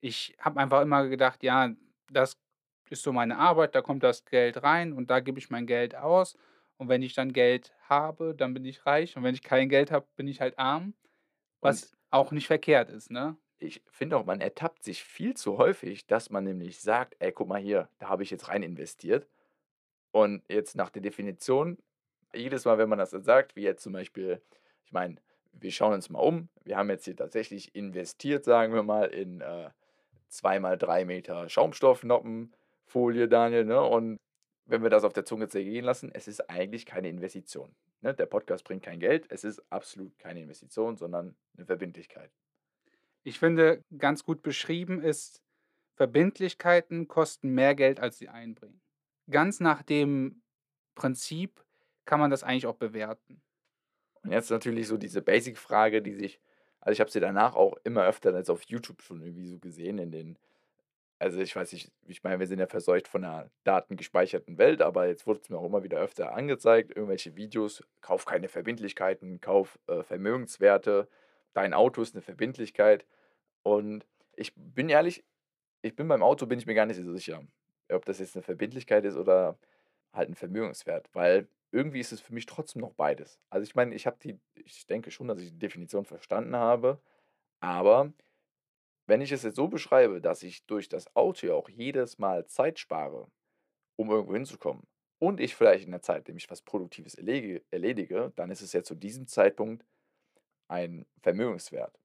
Ich 0.00 0.36
habe 0.40 0.60
einfach 0.60 0.82
immer 0.82 1.08
gedacht: 1.08 1.42
„Ja, 1.42 1.70
das 2.10 2.38
ist 2.90 3.02
so 3.02 3.12
meine 3.12 3.38
Arbeit, 3.38 3.74
da 3.74 3.82
kommt 3.82 4.02
das 4.02 4.24
Geld 4.24 4.62
rein 4.62 4.92
und 4.92 5.10
da 5.10 5.20
gebe 5.20 5.38
ich 5.38 5.50
mein 5.50 5.66
Geld 5.66 5.94
aus. 5.96 6.36
Und 6.78 6.88
wenn 6.88 7.02
ich 7.02 7.14
dann 7.14 7.32
Geld 7.32 7.74
habe, 7.82 8.34
dann 8.34 8.54
bin 8.54 8.64
ich 8.64 8.86
reich 8.86 9.16
und 9.16 9.22
wenn 9.24 9.34
ich 9.34 9.42
kein 9.42 9.68
Geld 9.68 9.90
habe, 9.92 10.08
bin 10.16 10.28
ich 10.28 10.40
halt 10.40 10.58
arm“, 10.58 10.94
Und 11.62 11.80
was 11.80 11.92
auch 12.10 12.32
nicht 12.32 12.46
verkehrt 12.48 12.90
ist, 12.90 13.10
ne? 13.10 13.38
ich 13.58 13.82
finde 13.90 14.16
auch, 14.16 14.24
man 14.24 14.40
ertappt 14.40 14.82
sich 14.84 15.04
viel 15.04 15.34
zu 15.36 15.58
häufig, 15.58 16.06
dass 16.06 16.30
man 16.30 16.44
nämlich 16.44 16.80
sagt: 16.80 17.16
„Ey, 17.18 17.32
guck 17.32 17.48
mal 17.48 17.60
hier, 17.60 17.90
da 17.98 18.08
habe 18.08 18.22
ich 18.22 18.30
jetzt 18.30 18.48
rein 18.48 18.62
investiert.“ 18.62 19.28
Und 20.12 20.44
jetzt 20.50 20.76
nach 20.76 20.90
der 20.90 21.02
Definition, 21.02 21.78
jedes 22.34 22.64
Mal, 22.66 22.78
wenn 22.78 22.88
man 22.90 22.98
das 23.00 23.10
sagt, 23.12 23.56
wie 23.56 23.62
jetzt 23.62 23.82
zum 23.84 23.92
Beispiel 23.94 24.42
ich 24.84 24.92
meine, 24.92 25.16
wir 25.52 25.70
schauen 25.70 25.94
uns 25.94 26.10
mal 26.10 26.20
um. 26.20 26.48
Wir 26.64 26.76
haben 26.76 26.90
jetzt 26.90 27.04
hier 27.04 27.16
tatsächlich 27.16 27.74
investiert, 27.74 28.44
sagen 28.44 28.72
wir 28.72 28.82
mal, 28.82 29.06
in, 29.06 29.40
äh, 29.40 29.70
2 30.28 30.60
mal 30.60 30.78
3 30.78 31.04
Meter 31.04 31.48
Schaumstoffnoppenfolie, 31.48 33.28
Daniel, 33.28 33.64
ne? 33.64 33.80
Und 33.82 34.16
wenn 34.64 34.82
wir 34.82 34.90
das 34.90 35.04
auf 35.04 35.12
der 35.12 35.24
Zunge 35.24 35.48
zergehen 35.48 35.84
lassen, 35.84 36.10
es 36.14 36.28
ist 36.28 36.48
eigentlich 36.48 36.86
keine 36.86 37.08
Investition, 37.08 37.74
ne? 38.00 38.14
Der 38.14 38.26
Podcast 38.26 38.64
bringt 38.64 38.84
kein 38.84 39.00
Geld. 39.00 39.26
Es 39.30 39.44
ist 39.44 39.60
absolut 39.70 40.18
keine 40.18 40.40
Investition, 40.40 40.96
sondern 40.96 41.36
eine 41.56 41.66
Verbindlichkeit. 41.66 42.30
Ich 43.22 43.38
finde, 43.38 43.84
ganz 43.98 44.24
gut 44.24 44.42
beschrieben 44.42 45.02
ist, 45.02 45.42
Verbindlichkeiten 45.96 47.08
kosten 47.08 47.50
mehr 47.50 47.74
Geld, 47.74 48.00
als 48.00 48.16
sie 48.16 48.28
einbringen. 48.28 48.80
Ganz 49.28 49.60
nach 49.60 49.82
dem 49.82 50.42
Prinzip 50.94 51.62
kann 52.06 52.20
man 52.20 52.30
das 52.30 52.42
eigentlich 52.42 52.66
auch 52.66 52.76
bewerten. 52.76 53.42
Und 54.24 54.32
jetzt 54.32 54.50
natürlich 54.50 54.86
so 54.88 54.96
diese 54.96 55.22
Basic-Frage, 55.22 56.02
die 56.02 56.14
sich 56.14 56.40
also, 56.82 56.94
ich 56.94 57.00
habe 57.00 57.10
sie 57.10 57.20
danach 57.20 57.56
auch 57.56 57.76
immer 57.84 58.06
öfter 58.06 58.34
jetzt 58.34 58.48
auf 58.50 58.62
YouTube 58.62 59.02
schon 59.02 59.20
irgendwie 59.20 59.46
so 59.46 59.58
gesehen 59.58 59.98
in 59.98 60.10
den 60.10 60.38
also, 61.20 61.40
ich 61.40 61.56
weiß 61.56 61.72
nicht, 61.74 61.92
ich 62.08 62.22
meine, 62.24 62.40
wir 62.40 62.46
sind 62.48 62.60
ja 62.60 62.66
verseucht 62.68 63.08
von 63.08 63.22
'ner 63.22 63.50
datengespeicherten 63.64 64.58
Welt, 64.58 64.82
aber 64.82 65.08
jetzt 65.08 65.26
wurde 65.26 65.40
es 65.42 65.50
mir 65.50 65.58
auch 65.58 65.66
immer 65.66 65.82
wieder 65.84 65.98
öfter 66.00 66.34
angezeigt, 66.34 66.92
irgendwelche 66.96 67.36
Videos: 67.36 67.82
„Kauf 68.02 68.26
keine 68.26 68.48
Verbindlichkeiten, 68.48 69.40
kauf, 69.40 69.78
äh, 69.88 70.02
Vermögenswerte. 70.04 71.08
Dein 71.54 71.74
Auto 71.74 72.02
ist 72.02 72.14
eine 72.14 72.22
Verbindlichkeit.“ 72.22 73.06
Und 73.64 74.06
ich 74.36 74.54
bin 74.56 74.88
ehrlich, 74.90 75.24
ich 75.82 75.96
bin 75.96 76.08
beim 76.08 76.22
Auto 76.24 76.46
bin 76.46 76.58
ich 76.60 76.66
mir 76.66 76.74
gar 76.76 76.86
nicht 76.86 76.98
so 77.02 77.12
sicher, 77.14 77.42
ob 77.92 78.04
das 78.06 78.20
jetzt 78.20 78.36
eine 78.36 78.42
Verbindlichkeit 78.44 79.04
ist 79.06 79.16
oder 79.16 79.58
halt 80.14 80.30
ein 80.30 80.34
Vermögenswert, 80.36 81.08
weil 81.14 81.48
irgendwie 81.72 82.00
ist 82.00 82.12
es 82.12 82.20
für 82.20 82.34
mich 82.34 82.46
trotzdem 82.46 82.82
noch 82.82 82.94
beides. 82.94 83.40
Also, 83.50 83.64
ich 83.64 83.74
meine, 83.74 83.94
ich 83.94 84.06
habe 84.06 84.18
die 84.22 84.40
ich 84.56 84.86
denke 84.86 85.10
schon, 85.10 85.28
dass 85.28 85.40
ich 85.40 85.50
die 85.52 85.58
Definition 85.58 86.04
verstanden 86.04 86.56
habe, 86.56 87.00
aber 87.60 88.12
wenn 89.06 89.20
ich 89.20 89.32
es 89.32 89.42
jetzt 89.42 89.56
so 89.56 89.68
beschreibe, 89.68 90.20
dass 90.20 90.42
ich 90.42 90.66
durch 90.66 90.88
das 90.88 91.14
Auto 91.16 91.46
ja 91.46 91.54
auch 91.54 91.68
jedes 91.68 92.18
Mal 92.18 92.46
Zeit 92.46 92.78
spare, 92.78 93.28
um 93.96 94.10
irgendwo 94.10 94.34
hinzukommen 94.34 94.84
und 95.20 95.40
ich 95.40 95.54
vielleicht 95.56 95.84
in 95.86 95.92
der 95.92 96.02
Zeit 96.02 96.28
nämlich 96.28 96.50
was 96.50 96.62
Produktives 96.62 97.14
erlege 97.14 97.62
erledige, 97.70 98.32
dann 98.36 98.50
ist 98.50 98.62
es 98.62 98.72
ja 98.72 98.82
zu 98.82 98.94
diesem 98.94 99.26
Zeitpunkt 99.26 99.84
ein 100.68 101.06
Vermögenswert. 101.22 101.98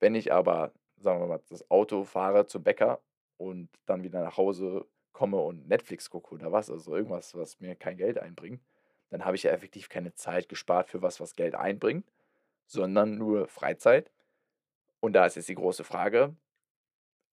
Wenn 0.00 0.14
ich 0.14 0.32
aber, 0.32 0.72
sagen 0.98 1.20
wir 1.20 1.26
mal, 1.28 1.42
das 1.48 1.70
Auto 1.70 2.04
fahre 2.04 2.46
zum 2.46 2.62
Bäcker 2.64 3.02
und 3.38 3.68
dann 3.86 4.02
wieder 4.04 4.22
nach 4.22 4.36
Hause 4.36 4.86
komme 5.12 5.38
und 5.38 5.68
Netflix 5.68 6.10
gucke 6.10 6.34
oder 6.34 6.52
was, 6.52 6.70
also 6.70 6.96
irgendwas, 6.96 7.34
was 7.34 7.60
mir 7.60 7.76
kein 7.76 7.96
Geld 7.98 8.18
einbringt, 8.18 8.62
dann 9.10 9.24
habe 9.24 9.36
ich 9.36 9.44
ja 9.44 9.52
effektiv 9.52 9.88
keine 9.88 10.14
Zeit 10.14 10.48
gespart 10.48 10.90
für 10.90 11.02
was, 11.02 11.20
was 11.20 11.36
Geld 11.36 11.54
einbringt, 11.54 12.10
sondern 12.66 13.18
nur 13.18 13.48
Freizeit. 13.48 14.12
Und 15.00 15.14
da 15.14 15.26
ist 15.26 15.36
jetzt 15.36 15.48
die 15.50 15.56
große 15.56 15.84
Frage, 15.84 16.36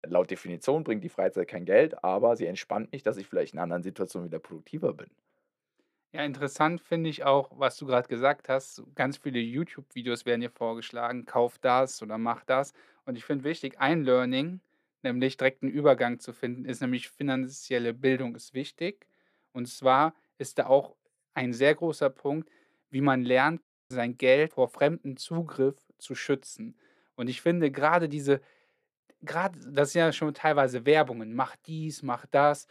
laut 0.06 0.30
Definition 0.30 0.84
bringt 0.84 1.04
die 1.04 1.10
Freizeit 1.10 1.48
kein 1.48 1.66
Geld, 1.66 2.02
aber 2.02 2.34
sie 2.36 2.46
entspannt 2.46 2.92
mich, 2.92 3.02
dass 3.02 3.18
ich 3.18 3.26
vielleicht 3.26 3.52
in 3.52 3.58
anderen 3.58 3.82
Situationen 3.82 4.28
wieder 4.30 4.38
produktiver 4.38 4.94
bin. 4.94 5.10
Ja, 6.14 6.24
interessant 6.24 6.80
finde 6.80 7.10
ich 7.10 7.24
auch, 7.24 7.50
was 7.58 7.76
du 7.76 7.86
gerade 7.86 8.08
gesagt 8.08 8.48
hast. 8.48 8.82
Ganz 8.94 9.18
viele 9.18 9.38
YouTube-Videos 9.40 10.24
werden 10.24 10.40
dir 10.40 10.50
vorgeschlagen: 10.50 11.26
„Kauf 11.26 11.58
das 11.58 12.02
oder 12.02 12.16
mach 12.18 12.44
das.“ 12.44 12.72
Und 13.04 13.16
ich 13.16 13.24
finde 13.24 13.44
wichtig, 13.44 13.78
ein 13.78 14.02
Learning, 14.04 14.60
nämlich 15.02 15.36
direkt 15.36 15.62
'n 15.62 15.68
Übergang 15.68 16.18
zu 16.20 16.32
finden, 16.32 16.64
ist 16.64 16.80
nämlich 16.80 17.08
finanzielle 17.08 17.92
Bildung 17.92 18.34
ist 18.34 18.54
wichtig. 18.54 19.06
Und 19.52 19.66
zwar 19.68 20.14
ist 20.38 20.58
da 20.58 20.66
auch 20.66 20.96
ein 21.36 21.52
sehr 21.52 21.74
großer 21.74 22.10
Punkt, 22.10 22.50
wie 22.90 23.00
man 23.02 23.24
lernt, 23.24 23.62
sein 23.90 24.18
Geld 24.18 24.52
vor 24.54 24.68
fremdem 24.68 25.16
Zugriff 25.16 25.76
zu 25.98 26.14
schützen. 26.14 26.76
Und 27.16 27.28
ich 27.28 27.40
finde 27.42 27.70
gerade 27.70 28.08
diese 28.08 28.40
grad 29.24 29.56
das 29.66 29.92
sind 29.92 30.00
ja 30.00 30.12
schon 30.12 30.34
teilweise 30.34 30.86
Werbungen: 30.86 31.34
„Mach 31.34 31.56
dies, 31.66 32.02
mach 32.02 32.26
das.“ 32.26 32.66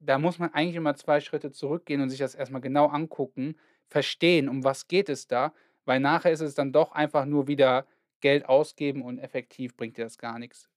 da 0.00 0.18
muss 0.18 0.38
man 0.38 0.52
eigentlich 0.54 0.76
immer 0.76 0.96
2 0.96 1.20
Schritte 1.20 1.52
zurückgehen 1.52 2.00
und 2.02 2.10
sich 2.10 2.18
das 2.20 2.34
erst 2.36 2.52
mal 2.52 2.60
genau 2.60 2.86
angucken, 2.88 3.56
verstehen, 3.88 4.48
um 4.48 4.64
was 4.64 4.88
geht 4.88 5.08
es 5.10 5.26
da, 5.28 5.54
weil 5.86 6.00
nachher 6.00 6.32
ist 6.32 6.40
es 6.42 6.54
dann 6.54 6.72
doch 6.72 6.92
einfach 6.92 7.24
nur 7.26 7.48
wieder 7.48 7.86
Geld 8.20 8.46
ausgeben 8.48 9.02
und 9.02 9.18
effektiv 9.18 9.76
bringt 9.76 9.96
dir 9.98 10.04
das 10.04 10.18
gar 10.18 10.38
nix. 10.38 10.68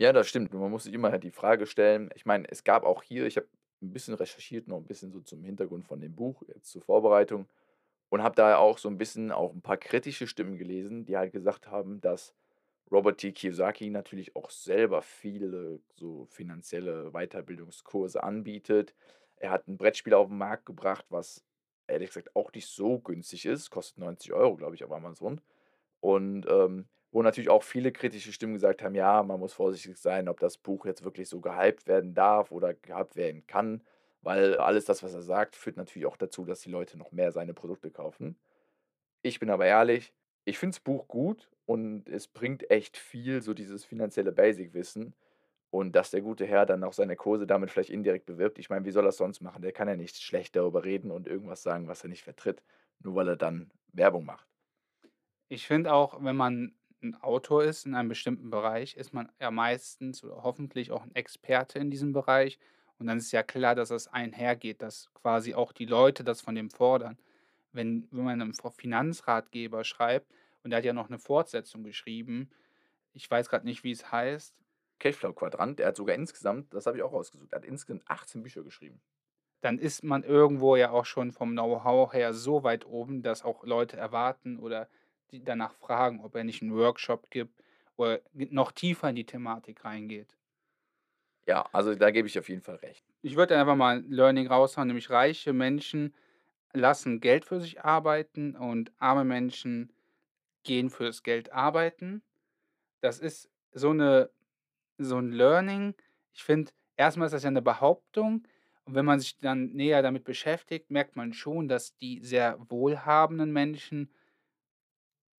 Ja, 0.00 0.12
das 0.12 0.28
stimmt. 0.28 0.52
Man 0.54 0.70
muss 0.70 0.84
sich 0.84 0.92
immer 0.94 1.10
halt 1.10 1.24
die 1.24 1.32
Frage 1.32 1.66
stellen 1.66 2.10
ich 2.14 2.24
meine, 2.24 2.48
es 2.48 2.62
gab 2.62 2.84
auch 2.84 3.02
hier 3.02 3.26
ich 3.26 3.36
habe 3.36 3.48
ein 3.82 3.92
bisschen 3.92 4.14
recherchiert, 4.14 4.68
noch 4.68 4.78
ein 4.78 4.86
bisschen 4.86 5.12
so 5.12 5.20
zum 5.20 5.44
Hintergrund 5.44 5.84
von 5.86 6.00
dem 6.00 6.14
Buch, 6.14 6.42
jetzt 6.48 6.70
zur 6.70 6.82
Vorbereitung 6.82 7.46
und 8.10 8.22
habe 8.22 8.34
da 8.34 8.56
auch 8.56 8.78
so 8.78 8.88
ein 8.88 8.98
bisschen 8.98 9.30
auch 9.30 9.52
ein 9.52 9.60
paar 9.60 9.76
kritische 9.76 10.26
Stimmen 10.26 10.56
gelesen, 10.56 11.04
die 11.04 11.16
halt 11.16 11.32
gesagt 11.32 11.68
haben, 11.68 12.00
dass 12.00 12.34
Robert 12.90 13.18
T. 13.18 13.32
Kiyosaki 13.32 13.90
natürlich 13.90 14.34
auch 14.34 14.50
selber 14.50 15.02
viele 15.02 15.80
so 15.96 16.24
finanzielle 16.30 17.10
Weiterbildungskurse 17.12 18.22
anbietet. 18.22 18.94
Er 19.36 19.50
hat 19.50 19.68
ein 19.68 19.76
Brettspiel 19.76 20.14
auf 20.14 20.28
den 20.28 20.38
Markt 20.38 20.64
gebracht, 20.64 21.04
was 21.10 21.44
ehrlich 21.86 22.08
gesagt 22.08 22.34
auch 22.34 22.52
nicht 22.52 22.66
so 22.66 22.98
günstig 22.98 23.44
ist, 23.44 23.70
kostet 23.70 23.98
90 23.98 24.32
Euro, 24.32 24.56
glaube 24.56 24.74
ich, 24.74 24.84
auf 24.84 24.92
Amazon. 24.92 25.40
Und, 26.00 26.46
ähm, 26.48 26.86
wo 27.12 27.22
natürlich 27.22 27.48
auch 27.50 27.62
viele 27.62 27.92
kritische 27.92 28.32
Stimmen 28.32 28.54
gesagt 28.54 28.82
haben: 28.82 28.94
„Ja, 28.94 29.22
man 29.22 29.40
muss 29.40 29.52
vorsichtig 29.54 29.96
sein, 29.98 30.28
ob 30.28 30.40
das 30.40 30.58
Buch 30.58 30.86
jetzt 30.86 31.04
wirklich 31.04 31.28
so 31.28 31.40
gehypt 31.40 31.86
werden 31.86 32.14
darf 32.14 32.50
oder 32.52 32.74
gehypt 32.74 33.16
werden 33.16 33.46
kann“, 33.46 33.82
weil 34.22 34.56
alles 34.58 34.84
das, 34.86 35.02
was 35.02 35.14
er 35.14 35.22
sagt, 35.22 35.56
führt 35.56 35.76
natürlich 35.76 36.06
auch 36.06 36.16
dazu, 36.16 36.44
dass 36.44 36.60
die 36.60 36.70
Leute 36.70 36.98
noch 36.98 37.12
mehr 37.12 37.32
seine 37.32 37.54
Produkte 37.54 37.90
kaufen. 37.90 38.38
Ich 39.22 39.40
bin 39.40 39.50
aber 39.50 39.66
ehrlich, 39.66 40.14
ich 40.44 40.58
finde 40.58 40.74
das 40.76 40.80
Buch 40.80 41.08
gut 41.08 41.50
und 41.66 42.08
es 42.08 42.28
bringt 42.28 42.70
echt 42.70 42.96
viel, 42.96 43.42
so 43.42 43.54
dieses 43.54 43.84
finanzielle 43.84 44.32
Basic-Wissen 44.32 45.14
und 45.70 45.92
dass 45.96 46.10
der 46.10 46.22
gute 46.22 46.46
Herr 46.46 46.66
dann 46.66 46.84
auch 46.84 46.92
seine 46.94 47.16
Kurse 47.16 47.46
damit 47.46 47.70
vielleicht 47.70 47.90
indirekt 47.90 48.26
bewirbt. 48.26 48.58
Ich 48.58 48.70
meine, 48.70 48.84
wie 48.86 48.90
soll 48.92 49.06
er's 49.06 49.18
sonst 49.18 49.40
machen? 49.42 49.62
Der 49.62 49.72
kann 49.72 49.88
ja 49.88 49.96
nicht 49.96 50.16
schlecht 50.22 50.56
darüber 50.56 50.84
reden 50.84 51.10
und 51.10 51.26
irgendwas 51.28 51.62
sagen, 51.62 51.88
was 51.88 52.02
er 52.04 52.08
nicht 52.10 52.24
vertritt, 52.24 52.62
nur 53.00 53.14
weil 53.16 53.28
er 53.28 53.36
dann 53.36 53.72
Werbung 53.92 54.24
macht. 54.24 54.48
Ich 55.48 55.66
finde 55.66 55.92
auch, 55.92 56.22
wenn 56.22 56.36
man 56.36 56.77
'n 57.02 57.14
Autor 57.16 57.64
ist 57.64 57.86
in 57.86 57.94
einem 57.94 58.08
bestimmten 58.08 58.50
Bereich, 58.50 58.96
ist 58.96 59.12
man 59.14 59.30
ja 59.40 59.50
meistens 59.50 60.24
oder 60.24 60.42
hoffentlich 60.42 60.90
auch 60.92 61.04
'n 61.04 61.14
Experte 61.14 61.78
in 61.78 61.90
diesem 61.90 62.12
Bereich. 62.12 62.58
Und 62.98 63.06
dann 63.06 63.18
ist 63.18 63.32
ja 63.32 63.42
klar, 63.44 63.74
dass 63.76 63.90
das 63.90 64.08
einhergeht, 64.08 64.82
dass 64.82 65.12
quasi 65.14 65.54
auch 65.54 65.72
die 65.72 65.86
Leute 65.86 66.24
das 66.24 66.40
von 66.40 66.54
dem 66.56 66.70
fordern. 66.70 67.18
Wenn 67.72 68.08
wenn 68.10 68.24
man 68.24 68.38
'nem 68.38 68.50
F 68.50 68.74
Finanzratgeber 68.76 69.84
schreibt 69.84 70.32
und 70.64 70.70
der 70.70 70.78
hat 70.78 70.84
ja 70.86 70.92
noch 70.94 71.08
'ne 71.10 71.18
Fortsetzung 71.18 71.84
geschrieben, 71.84 72.50
ich 73.14 73.30
weiß 73.30 73.48
grad 73.50 73.64
nicht, 73.64 73.84
wie 73.84 73.92
es 73.92 74.12
heißt, 74.12 74.54
Cashflow-Quadrant, 75.00 75.78
der 75.80 75.88
hat 75.88 75.96
sogar 75.96 76.16
insgesamt 76.16 76.74
das 76.74 76.86
habe 76.86 76.98
ich 76.98 77.02
auch 77.04 77.12
rausgesucht, 77.14 77.52
der 77.52 77.58
hat 77.60 77.66
insgesamt 77.66 78.04
18 78.10 78.42
Bücher 78.44 78.64
geschrieben. 78.64 79.02
dann 79.62 79.78
ist 79.78 80.04
man 80.04 80.24
irgendwo 80.24 80.76
ja 80.76 80.90
auch 80.92 81.06
schon 81.06 81.32
vom 81.32 81.52
Know-how 81.52 82.12
her 82.14 82.34
so 82.34 82.64
weit 82.64 82.86
oben, 82.86 83.22
dass 83.22 83.44
auch 83.44 83.64
Leute 83.64 83.96
erwarten 83.98 84.58
oder 84.58 84.88
die 85.32 85.44
danach 85.44 85.74
fragen, 85.74 86.20
ob 86.24 86.34
er 86.34 86.44
nicht 86.44 86.62
'n 86.62 86.74
Workshop 86.74 87.30
gibt 87.30 87.62
oder 87.96 88.20
noch 88.34 88.72
tiefer 88.72 89.10
in 89.10 89.16
die 89.16 89.26
Thematik 89.26 89.84
reingeht. 89.84 90.34
Ja, 91.46 91.66
also 91.72 91.94
da 91.94 92.10
gebe 92.10 92.28
ich 92.28 92.38
auf 92.38 92.48
jeden 92.48 92.60
Fall 92.62 92.76
recht. 92.76 93.04
Ich 93.24 93.36
würde 93.36 93.58
einfach 93.58 93.74
mal 93.74 93.98
'n 93.98 94.10
Learning 94.10 94.46
raushauen, 94.46 94.86
nämlich 94.88 95.10
reiche 95.10 95.52
Menschen 95.52 96.14
lassen 96.72 97.20
Geld 97.20 97.44
für 97.44 97.60
sich 97.60 97.82
arbeiten 97.84 98.56
und 98.56 98.92
arme 98.98 99.24
Menschen 99.24 99.92
gehen 100.64 100.90
fürs 100.90 101.22
Geld 101.24 101.52
arbeiten. 101.52 102.22
Das 103.02 103.20
ist 103.20 103.50
so 103.72 103.92
'ne 103.94 104.30
so 104.98 105.18
'n 105.18 105.32
Learning. 105.32 105.94
Ich 106.34 106.44
finde, 106.44 106.72
erst 106.96 107.18
mal 107.18 107.26
ist 107.26 107.32
das 107.34 107.44
ja 107.44 107.50
'ne 107.52 107.62
Behauptung 107.62 108.46
und 108.84 108.94
wenn 108.94 109.06
man 109.06 109.20
sich 109.20 109.38
dann 109.40 109.70
näher 109.72 110.02
damit 110.02 110.24
beschäftigt, 110.24 110.90
merkt 110.90 111.16
man 111.16 111.32
schon, 111.34 111.68
dass 111.68 111.96
die 111.96 112.20
sehr 112.24 112.58
wohlhabenden 112.70 113.52
Menschen 113.52 114.12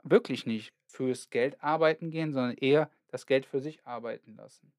wirklich 0.03 0.45
nicht 0.45 0.73
fürs 0.87 1.29
Geld 1.29 1.61
arbeiten 1.63 2.11
gehen, 2.11 2.33
sondern 2.33 2.55
eher 2.57 2.91
das 3.07 3.25
Geld 3.25 3.45
für 3.45 3.59
sich 3.59 3.85
arbeiten 3.85 4.35
lassen. 4.35 4.73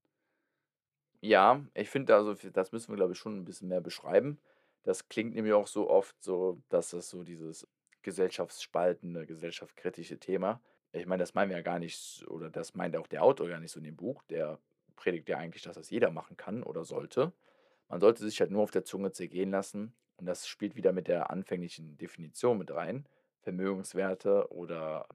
Ja, 1.22 1.66
ich 1.74 1.90
finde, 1.90 2.14
also, 2.14 2.34
das 2.34 2.72
müssen 2.72 2.90
wir, 2.92 2.96
glaube 2.96 3.12
ich, 3.12 3.18
schon 3.18 3.40
'n 3.40 3.44
bisschen 3.44 3.68
mehr 3.68 3.80
beschreiben. 3.82 4.38
Das 4.82 5.08
klingt 5.08 5.34
nämlich 5.34 5.52
auch 5.52 5.66
so 5.66 5.90
oft 5.90 6.16
so, 6.22 6.62
dass 6.70 6.90
das 6.90 7.10
so 7.10 7.22
dieses 7.24 7.66
gesellschaftsspaltende, 8.02 9.26
gesellschaftskritische 9.26 10.18
Thema 10.18 10.62
ich 10.92 11.06
meine, 11.06 11.22
das 11.22 11.34
meinen 11.34 11.50
wir 11.50 11.56
ja 11.56 11.62
gar 11.62 11.78
nicht 11.78 12.26
oder 12.26 12.50
das 12.50 12.74
meint 12.74 12.96
auch 12.96 13.06
der 13.06 13.22
Autor 13.22 13.46
gar 13.48 13.60
nicht 13.60 13.70
so 13.70 13.78
in 13.78 13.84
dem 13.84 13.94
Buch. 13.96 14.24
Der 14.24 14.58
predigt 14.96 15.28
ja 15.28 15.36
eigentlich, 15.38 15.62
dass 15.62 15.76
das 15.76 15.88
jeder 15.90 16.10
machen 16.10 16.36
kann 16.36 16.64
oder 16.64 16.82
sollte. 16.84 17.32
Man 17.88 18.00
sollte 18.00 18.24
sich 18.24 18.40
halt 18.40 18.50
nur 18.50 18.62
auf 18.62 18.72
der 18.72 18.82
Zunge 18.84 19.12
zergehen 19.12 19.50
lassen 19.52 19.94
und 20.16 20.26
das 20.26 20.48
spielt 20.48 20.74
wieder 20.74 20.92
mit 20.92 21.06
der 21.06 21.30
anfänglichen 21.30 21.96
Definition 21.96 22.58
mit 22.58 22.72
rein. 22.72 23.06
Vermögenswerte 23.40 24.50
oder 24.52 25.06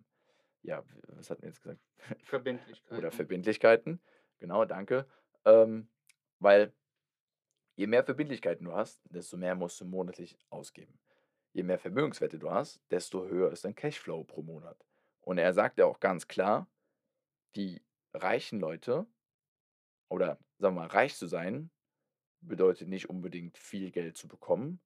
ja, 0.62 0.84
was 1.08 1.30
hatten 1.30 1.44
wir 1.44 1.50
jetzt 1.50 1.62
gesagt? 1.62 1.80
Oder 2.10 2.22
Verbindlichkeiten. 2.24 3.12
Verbindlichkeiten. 3.12 4.02
Genau, 4.40 4.66
danke. 4.66 5.08
Ähm, 5.46 5.88
weil 6.40 6.74
je 7.76 7.88
mehr 7.88 8.04
Verbindlichkeiten 8.04 8.66
du 8.66 8.74
hast, 8.74 9.02
desto 9.06 9.38
mehr 9.38 9.56
musst 9.56 9.80
du 9.80 9.86
monatlich 9.86 10.38
ausgeben. 10.50 11.00
Je 11.54 11.64
mehr 11.64 11.78
Vermögenswerte 11.78 12.40
du 12.40 12.50
hast, 12.50 12.82
desto 12.90 13.28
höher 13.28 13.52
ist 13.52 13.64
dein 13.64 13.76
Cashflow 13.76 14.24
pro 14.24 14.42
Monat. 14.42 14.78
Und 15.22 15.38
er 15.38 15.54
sagt 15.54 15.78
ja 15.78 15.86
auch 15.86 16.00
ganz 16.00 16.28
klar, 16.28 16.68
die 17.56 17.82
reichen 18.14 18.60
Leute 18.60 19.06
oder 20.10 20.40
sagen 20.58 20.76
wir 20.76 20.82
mal, 20.82 20.88
reich 20.88 21.16
zu 21.16 21.28
sein, 21.28 21.72
bedeutet 22.42 22.88
nicht 22.88 23.10
unbedingt 23.10 23.58
viel 23.58 23.92
Geld 23.92 24.18
zu 24.18 24.28
bekommen, 24.28 24.80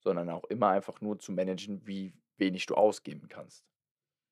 sondern 0.00 0.30
auch 0.30 0.44
immer 0.44 0.68
einfach 0.68 1.00
nur 1.00 1.18
zu 1.18 1.32
managen, 1.32 1.86
wie 1.86 2.12
wenig 2.38 2.66
du 2.66 2.74
ausgeben 2.74 3.28
kannst. 3.28 3.64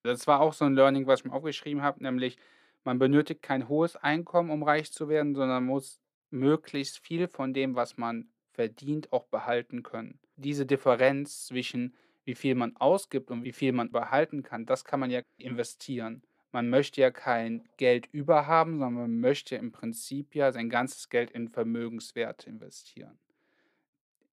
Das 0.05 0.27
war 0.27 0.41
auch 0.41 0.53
so 0.53 0.65
'n 0.67 0.75
Learning, 0.75 1.07
was 1.07 1.21
ich 1.21 1.25
mir 1.25 1.33
aufgeschrieben 1.33 1.83
habe, 1.83 2.03
nämlich 2.03 2.37
man 2.85 2.99
benötigt 2.99 3.43
kein 3.43 3.69
hohes 3.69 3.97
Einkommen, 3.97 4.51
um 4.51 4.63
reich 4.63 4.93
zu 4.93 5.09
werden, 5.09 5.35
sondern 5.35 5.65
muss 5.65 6.01
möglichst 6.31 6.99
viel 6.99 7.27
von 7.29 7.55
dem, 7.55 7.75
was 7.75 7.97
man 7.97 8.29
verdient, 8.53 9.13
auch 9.13 9.27
behalten 9.27 9.83
können. 9.83 10.21
Diese 10.37 10.67
Differenz 10.67 11.47
zwischen 11.47 11.95
wie 12.25 12.35
viel 12.35 12.55
man 12.55 12.77
ausgibt 12.77 13.31
und 13.31 13.45
wie 13.45 13.53
viel 13.53 13.73
man 13.73 13.91
behalten 13.93 14.43
kann, 14.43 14.67
das 14.67 14.85
kann 14.85 15.01
man 15.01 15.11
ja 15.11 15.21
investieren. 15.39 16.23
Man 16.53 16.69
möchte 16.71 17.01
ja 17.01 17.11
kein 17.11 17.65
Geld 17.77 18.07
über 18.13 18.47
haben, 18.47 18.79
sondern 18.79 18.95
man 19.03 19.21
möchte 19.21 19.57
im 19.57 19.73
Prinzip 19.73 20.35
ja 20.35 20.53
sein 20.53 20.71
ganzes 20.71 21.09
Geld 21.09 21.31
in 21.33 21.49
Vermögenswerte 21.49 22.49
investieren. 22.49 23.19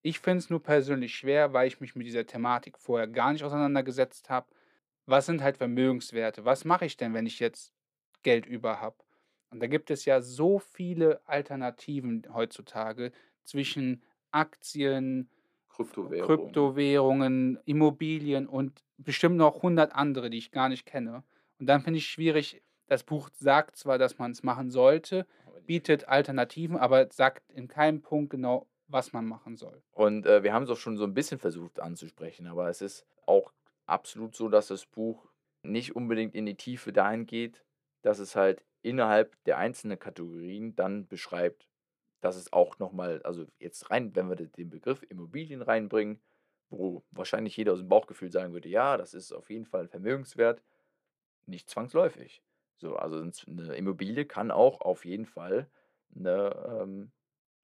Ich 0.01 0.19
finde 0.19 0.39
es 0.39 0.49
nur 0.49 0.61
persönlich 0.61 1.15
schwer, 1.15 1.53
weil 1.53 1.67
ich 1.67 1.79
mich 1.79 1.95
mit 1.95 2.07
dieser 2.07 2.25
Thematik 2.25 2.77
vorher 2.77 3.07
gar 3.07 3.33
nicht 3.33 3.43
auseinandergesetzt 3.43 4.29
habe. 4.29 4.47
Was 5.05 5.25
sind 5.25 5.41
halt 5.41 5.57
Vermögenswerte? 5.57 6.45
Was 6.45 6.65
mache 6.65 6.85
ich 6.85 6.97
denn, 6.97 7.13
wenn 7.13 7.25
ich 7.25 7.39
jetzt 7.39 7.73
Geld 8.23 8.45
über 8.45 8.81
habe? 8.81 8.95
Und 9.51 9.61
da 9.61 9.67
gibt 9.67 9.91
es 9.91 10.05
ja 10.05 10.21
so 10.21 10.59
viele 10.59 11.21
Alternativen 11.25 12.25
heutzutage 12.33 13.11
zwischen 13.43 14.01
Aktien, 14.31 15.29
Kryptowährung. 15.69 16.27
Kryptowährungen, 16.27 17.59
Immobilien 17.65 18.47
und 18.47 18.83
bestimmt 18.97 19.37
noch 19.37 19.57
100 19.57 19.93
andere, 19.93 20.29
die 20.29 20.37
ich 20.37 20.51
gar 20.51 20.69
nicht 20.69 20.85
kenne. 20.85 21.23
Und 21.59 21.67
dann 21.67 21.81
finde 21.81 21.99
ich 21.99 22.07
schwierig 22.07 22.61
das 22.91 23.03
Buch 23.03 23.29
sagt 23.33 23.77
zwar, 23.77 23.97
dass 23.97 24.17
man's 24.17 24.43
machen 24.43 24.69
sollte, 24.69 25.25
bietet 25.65 26.09
Alternativen, 26.09 26.75
aber 26.75 27.07
sagt 27.09 27.49
in 27.53 27.69
keinem 27.69 28.01
Punkt 28.01 28.31
genau, 28.31 28.67
was 28.91 29.13
man 29.13 29.25
machen 29.27 29.57
soll. 29.57 29.83
Und, 29.91 30.25
äh, 30.25 30.43
wir 30.43 30.53
haben's 30.53 30.69
auch 30.69 30.77
schon 30.77 30.97
so 30.97 31.03
'n 31.05 31.13
bisschen 31.13 31.39
versucht 31.39 31.79
anzusprechen, 31.79 32.47
aber 32.47 32.69
es 32.69 32.81
ist 32.81 33.05
auch 33.25 33.51
absolut 33.85 34.35
so, 34.35 34.49
dass 34.49 34.67
das 34.67 34.85
Buch 34.85 35.27
nicht 35.63 35.95
unbedingt 35.95 36.33
in 36.35 36.45
die 36.45 36.55
Tiefe 36.55 36.93
dahin 36.93 37.25
geht, 37.25 37.63
dass 38.01 38.19
es 38.19 38.35
halt 38.35 38.65
innerhalb 38.81 39.35
der 39.45 39.57
einzelnen 39.57 39.99
Kategorien 39.99 40.75
dann 40.75 41.07
beschreibt, 41.07 41.67
dass 42.21 42.35
es 42.37 42.53
auch 42.53 42.79
noch 42.79 42.93
mal 42.93 43.21
also, 43.23 43.45
jetzt 43.59 43.91
rein 43.91 44.15
wenn 44.15 44.29
wir 44.29 44.35
den 44.37 44.69
Begriff 44.69 45.03
Immobilien 45.09 45.61
reinbringen, 45.61 46.21
wo 46.69 47.03
wahrscheinlich 47.11 47.57
jeder 47.57 47.73
aus'm 47.73 47.87
Bauchgefühl 47.89 48.31
sagen 48.31 48.53
würde: 48.53 48.69
„Ja, 48.69 48.97
das 48.97 49.13
ist 49.13 49.31
auf 49.33 49.49
jeden 49.51 49.65
Fall 49.65 49.83
'n 49.83 49.89
Vermögenswert.“ 49.89 50.63
Nicht 51.47 51.69
zwangsläufig. 51.69 52.43
So, 52.77 52.95
also, 52.97 53.19
'n 53.19 53.33
z 53.33 53.47
'ne 53.49 53.75
Immobilie 53.75 54.25
kann 54.25 54.51
auch 54.51 54.81
auf 54.81 55.05
jeden 55.05 55.25
Fall 55.27 55.69
'ne, 56.11 56.79
ähm 56.81 57.11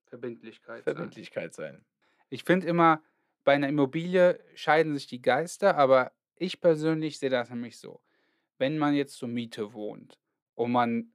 Verbindlichkeit 0.09 0.89
sein. 0.89 1.13
Verbindlichkeit 1.13 1.53
sein. 1.53 1.85
Ich 2.29 2.43
finde 2.43 2.67
immer, 2.67 3.03
bei 3.43 3.57
'ner 3.57 3.69
Immobilie 3.69 4.39
scheiden 4.55 4.93
sich 4.93 5.07
die 5.07 5.21
Geister, 5.21 5.77
aber 5.77 6.11
ich 6.35 6.59
persönlich 6.61 7.19
sehe 7.19 7.29
das 7.29 7.49
nämlich 7.49 7.79
so: 7.79 8.01
Wenn 8.57 8.77
man 8.77 8.93
jetzt 8.95 9.15
zur 9.17 9.29
Miete 9.29 9.73
wohnt 9.73 10.19
und 10.55 10.71
man 10.71 11.13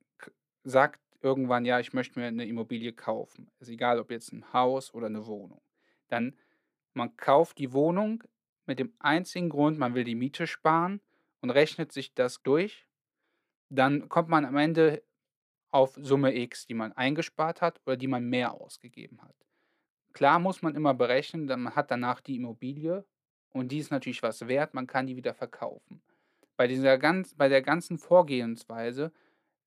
sagt 0.64 1.00
irgendwann: 1.22 1.64
„Ja, 1.66 1.80
ich 1.80 1.92
möchte 1.94 2.20
mir 2.20 2.30
'ne 2.32 2.46
Immobilie 2.46 2.92
kaufen.“ 2.94 3.50
Ist 3.60 3.70
egal, 3.70 4.00
ob 4.00 4.10
jetzt 4.10 4.32
'n 4.32 4.52
Haus 4.52 4.94
oder 4.94 5.10
'ne 5.10 5.26
Wohnung. 5.26 5.62
Dann 6.08 6.38
man 6.94 7.16
kauft 7.16 7.58
die 7.58 7.72
Wohnung 7.72 8.24
mit 8.66 8.78
dem 8.80 8.94
einzigen 9.00 9.50
Grund, 9.50 9.78
man 9.78 9.94
will 9.94 10.04
die 10.04 10.14
Miete 10.16 10.46
sparen 10.48 11.00
und 11.42 11.50
rechnet 11.50 11.92
sich 11.92 12.14
das 12.14 12.42
durch. 12.42 12.88
Dann 13.70 14.08
kommt 14.10 14.28
man 14.30 14.44
am 14.46 14.56
Ende 14.58 15.04
auf 15.72 15.98
Summe 16.00 16.36
X, 16.36 16.66
die 16.66 16.74
man 16.74 16.92
eingespart 16.94 17.62
hat 17.62 17.80
oder 17.86 17.96
die 17.98 18.08
man 18.08 18.24
mehr 18.26 18.54
ausgegeben 18.54 19.22
hat. 19.22 19.36
Klar 20.14 20.38
muss 20.38 20.62
man 20.62 20.74
immer 20.74 20.94
berechnen, 20.94 21.46
denn 21.46 21.62
man 21.62 21.76
hat 21.76 21.90
danach 21.90 22.20
die 22.20 22.36
Immobilie 22.36 23.04
und 23.52 23.72
die 23.72 23.78
ist 23.78 23.90
natürlich 23.90 24.22
was 24.22 24.48
wert, 24.48 24.74
man 24.74 24.86
kann 24.86 25.06
die 25.06 25.16
wieder 25.16 25.34
verkaufen. 25.34 26.02
Bei 26.56 26.66
dieser 26.68 26.98
ganz 26.98 27.34
bei 27.34 27.48
der 27.48 27.62
ganzen 27.62 27.98
Vorgehensweise 27.98 29.12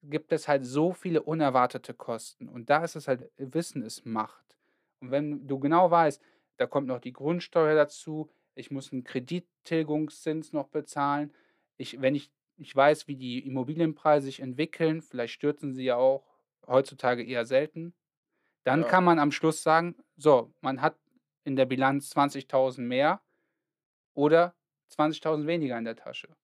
gibt 0.04 0.32
es 0.34 0.48
halt 0.48 0.66
so 0.66 0.94
viele 0.94 1.24
unerwartete 1.24 1.94
Kosten 1.94 2.50
und 2.50 2.70
da 2.70 2.84
ist 2.84 2.96
es 2.96 3.08
halt 3.08 3.32
Wissen 3.38 3.84
ist 3.84 4.06
Macht. 4.06 4.58
Und 5.02 5.12
wenn 5.12 5.48
du 5.48 5.60
genau 5.60 5.92
weißt, 5.92 6.22
da 6.58 6.68
kommt 6.68 6.88
noch 6.88 7.00
die 7.02 7.14
Grundsteuer 7.14 7.76
dazu, 7.76 8.30
ich 8.56 8.72
muss 8.72 8.92
'n 8.94 9.04
Kredittilgungszins 9.04 10.54
noch 10.54 10.70
bezahlen. 10.70 11.34
Ich 11.78 12.02
wenn 12.02 12.16
ich 12.16 12.32
ich 12.58 12.76
weiß, 12.76 13.08
wie 13.08 13.16
die 13.18 13.46
Immobilienpreise 13.48 14.26
sich 14.28 14.40
entwickeln, 14.42 15.02
vielleicht 15.02 15.34
stürzen 15.34 15.74
sie 15.74 15.86
ja 15.86 15.98
auch, 15.98 16.26
heutzutage 16.68 17.24
eher 17.26 17.46
selten. 17.46 17.96
Dann 18.66 18.86
Ja. 18.86 18.88
kann 18.88 19.04
man 19.06 19.20
am 19.20 19.32
Schluss 19.34 19.64
sagen: 19.64 19.98
„So, 20.18 20.54
man 20.62 20.82
hat 20.82 20.98
in 21.46 21.56
der 21.58 21.66
Bilanz 21.68 22.10
20.000 22.12 22.88
mehr 22.90 23.22
oder 24.16 24.56
20.000 24.90 25.48
weniger 25.48 25.78
in 25.78 25.86
der 25.86 25.98
Tasche.“ 25.98 26.36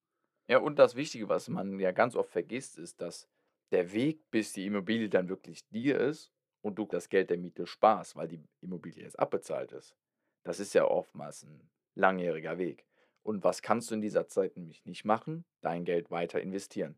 Ja, 0.49 0.57
und 0.59 0.79
das 0.79 0.95
Wichtige, 0.95 1.29
was 1.29 1.49
man 1.49 1.79
ja 1.79 1.91
ganz 1.91 2.15
oft 2.15 2.29
vergisst, 2.31 2.77
ist, 2.77 3.01
dass 3.01 3.27
der 3.71 3.91
Weg, 3.93 4.29
bis 4.31 4.53
die 4.53 4.65
Immobilie 4.65 5.09
dann 5.09 5.29
wirklich 5.29 5.67
dir 5.69 5.99
ist 5.99 6.31
und 6.61 6.75
du 6.77 6.85
das 6.85 7.09
Geld 7.09 7.29
der 7.29 7.37
Miete 7.37 7.65
sparst, 7.67 8.15
weil 8.15 8.27
die 8.27 8.43
Immobilie 8.61 9.03
jetzt 9.03 9.19
abbezahlt 9.19 9.71
ist. 9.71 9.95
Das 10.43 10.59
ist 10.59 10.73
ja 10.73 10.85
oftmals 10.85 11.43
'n 11.43 11.69
langjähriger 11.95 12.57
Weg. 12.57 12.83
Und 13.25 13.43
was 13.43 13.61
kannst 13.61 13.91
du 13.91 13.95
in 13.95 14.01
dieser 14.01 14.27
Zeit 14.27 14.57
nämlich 14.57 14.85
nicht 14.85 15.05
machen? 15.05 15.45
Dein 15.61 15.85
Geld 15.85 16.11
weiter 16.11 16.41
investieren. 16.41 16.97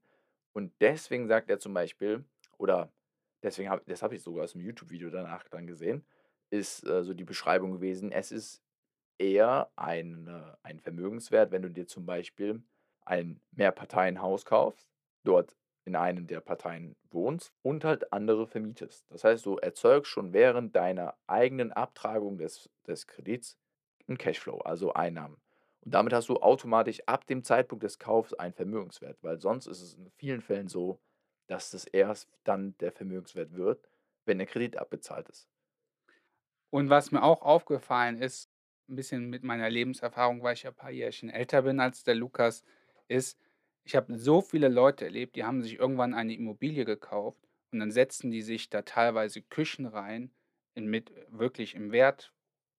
Und 0.53 0.73
deswegen 0.81 1.27
sagt 1.27 1.49
er 1.49 1.59
zum 1.59 1.73
Beispiel 1.73 2.25
oder 2.57 2.91
deswegen 3.43 3.69
habe 3.69 3.83
das 3.87 4.03
habe 4.03 4.15
ich 4.15 4.23
sogar 4.23 4.45
aus'm 4.45 4.61
YouTube-Video 4.61 5.09
danach 5.09 5.47
dann 5.49 5.67
gesehen, 5.67 6.05
ist, 6.51 6.85
äh, 6.87 7.03
so 7.03 7.13
die 7.13 7.23
Beschreibung 7.25 7.71
gewesen: 7.73 8.11
Es 8.11 8.31
ist 8.31 8.61
eher 9.19 9.71
eine 9.77 10.57
ein 10.63 10.79
Vermögenswert, 10.81 11.51
wenn 11.51 11.63
du 11.63 11.69
dir 11.71 11.87
zum 11.87 12.05
Beispiel 12.05 12.63
ein 13.05 13.41
Mehrparteienhaus 13.53 14.45
kaufst, 14.45 14.89
dort 15.25 15.57
in 15.85 15.95
einem 15.97 16.27
der 16.27 16.41
Parteien 16.41 16.95
wohnst 17.11 17.53
und 17.63 17.85
halt 17.85 18.13
andere 18.13 18.47
vermietest. 18.47 19.05
Das 19.11 19.23
heißt, 19.25 19.45
du 19.45 19.57
erzeugst 19.57 20.11
schon 20.11 20.33
während 20.33 20.75
deiner 20.75 21.15
eigenen 21.27 21.71
Abtragung 21.73 22.37
des 22.39 22.69
des 22.87 23.07
Kredits 23.07 23.57
'n 24.09 24.17
Cashflow, 24.17 24.59
also 24.61 24.93
Einnahmen. 24.93 25.42
Und 25.85 25.93
damit 25.93 26.13
hast 26.13 26.29
du 26.29 26.37
automatisch 26.37 27.01
ab 27.07 27.27
dem 27.27 27.43
Zeitpunkt 27.43 27.83
des 27.83 27.99
Kaufs 27.99 28.33
einen 28.33 28.53
Vermögenswert, 28.53 29.17
weil 29.21 29.39
sonst 29.39 29.67
ist 29.67 29.81
es 29.81 29.93
in 29.95 30.11
vielen 30.11 30.41
Fällen 30.41 30.67
so, 30.67 31.01
dass 31.47 31.71
das 31.71 31.85
erst 31.85 32.29
dann 32.43 32.77
der 32.79 32.91
Vermögenswert 32.91 33.53
wird, 33.53 33.89
wenn 34.25 34.37
der 34.37 34.47
Kredit 34.47 34.77
abbezahlt 34.77 35.29
ist. 35.29 35.49
Und 36.69 36.89
was 36.89 37.11
mir 37.11 37.23
auch 37.23 37.41
aufgefallen 37.41 38.17
ist, 38.17 38.49
'n 38.89 38.95
bisschen 38.95 39.29
mit 39.29 39.43
meiner 39.43 39.69
Lebenserfahrung, 39.69 40.41
weil 40.43 40.55
ich 40.55 40.63
ja 40.63 40.71
paar 40.71 40.91
Jährchen 40.91 41.29
älter 41.29 41.61
bin 41.63 41.79
als 41.79 42.03
der 42.03 42.15
Lukas, 42.15 42.63
ist, 43.07 43.39
Ich 43.85 43.95
habe 43.97 44.17
so 44.17 44.41
viele 44.41 44.69
Leute 44.69 45.03
erlebt, 45.05 45.35
die 45.35 45.43
haben 45.43 45.61
sich 45.61 45.77
irgendwann 45.77 46.13
eine 46.13 46.33
Immobilie 46.33 46.85
gekauft 46.85 47.41
und 47.71 47.79
dann 47.79 47.91
setzen 47.91 48.31
die 48.31 48.41
sich 48.41 48.69
da 48.69 48.81
teilweise 48.83 49.41
Küchen 49.41 49.85
rein 49.85 50.33
in 50.73 50.85
mit 50.87 51.11
wirklich 51.29 51.75
im 51.75 51.91
Wert 51.91 52.32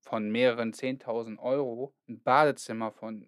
von 0.04 0.30
mehreren 0.30 0.72
10.000 0.74 1.40
€, 1.40 1.94
'n 2.08 2.20
Badezimmer 2.22 2.92
von 2.92 3.26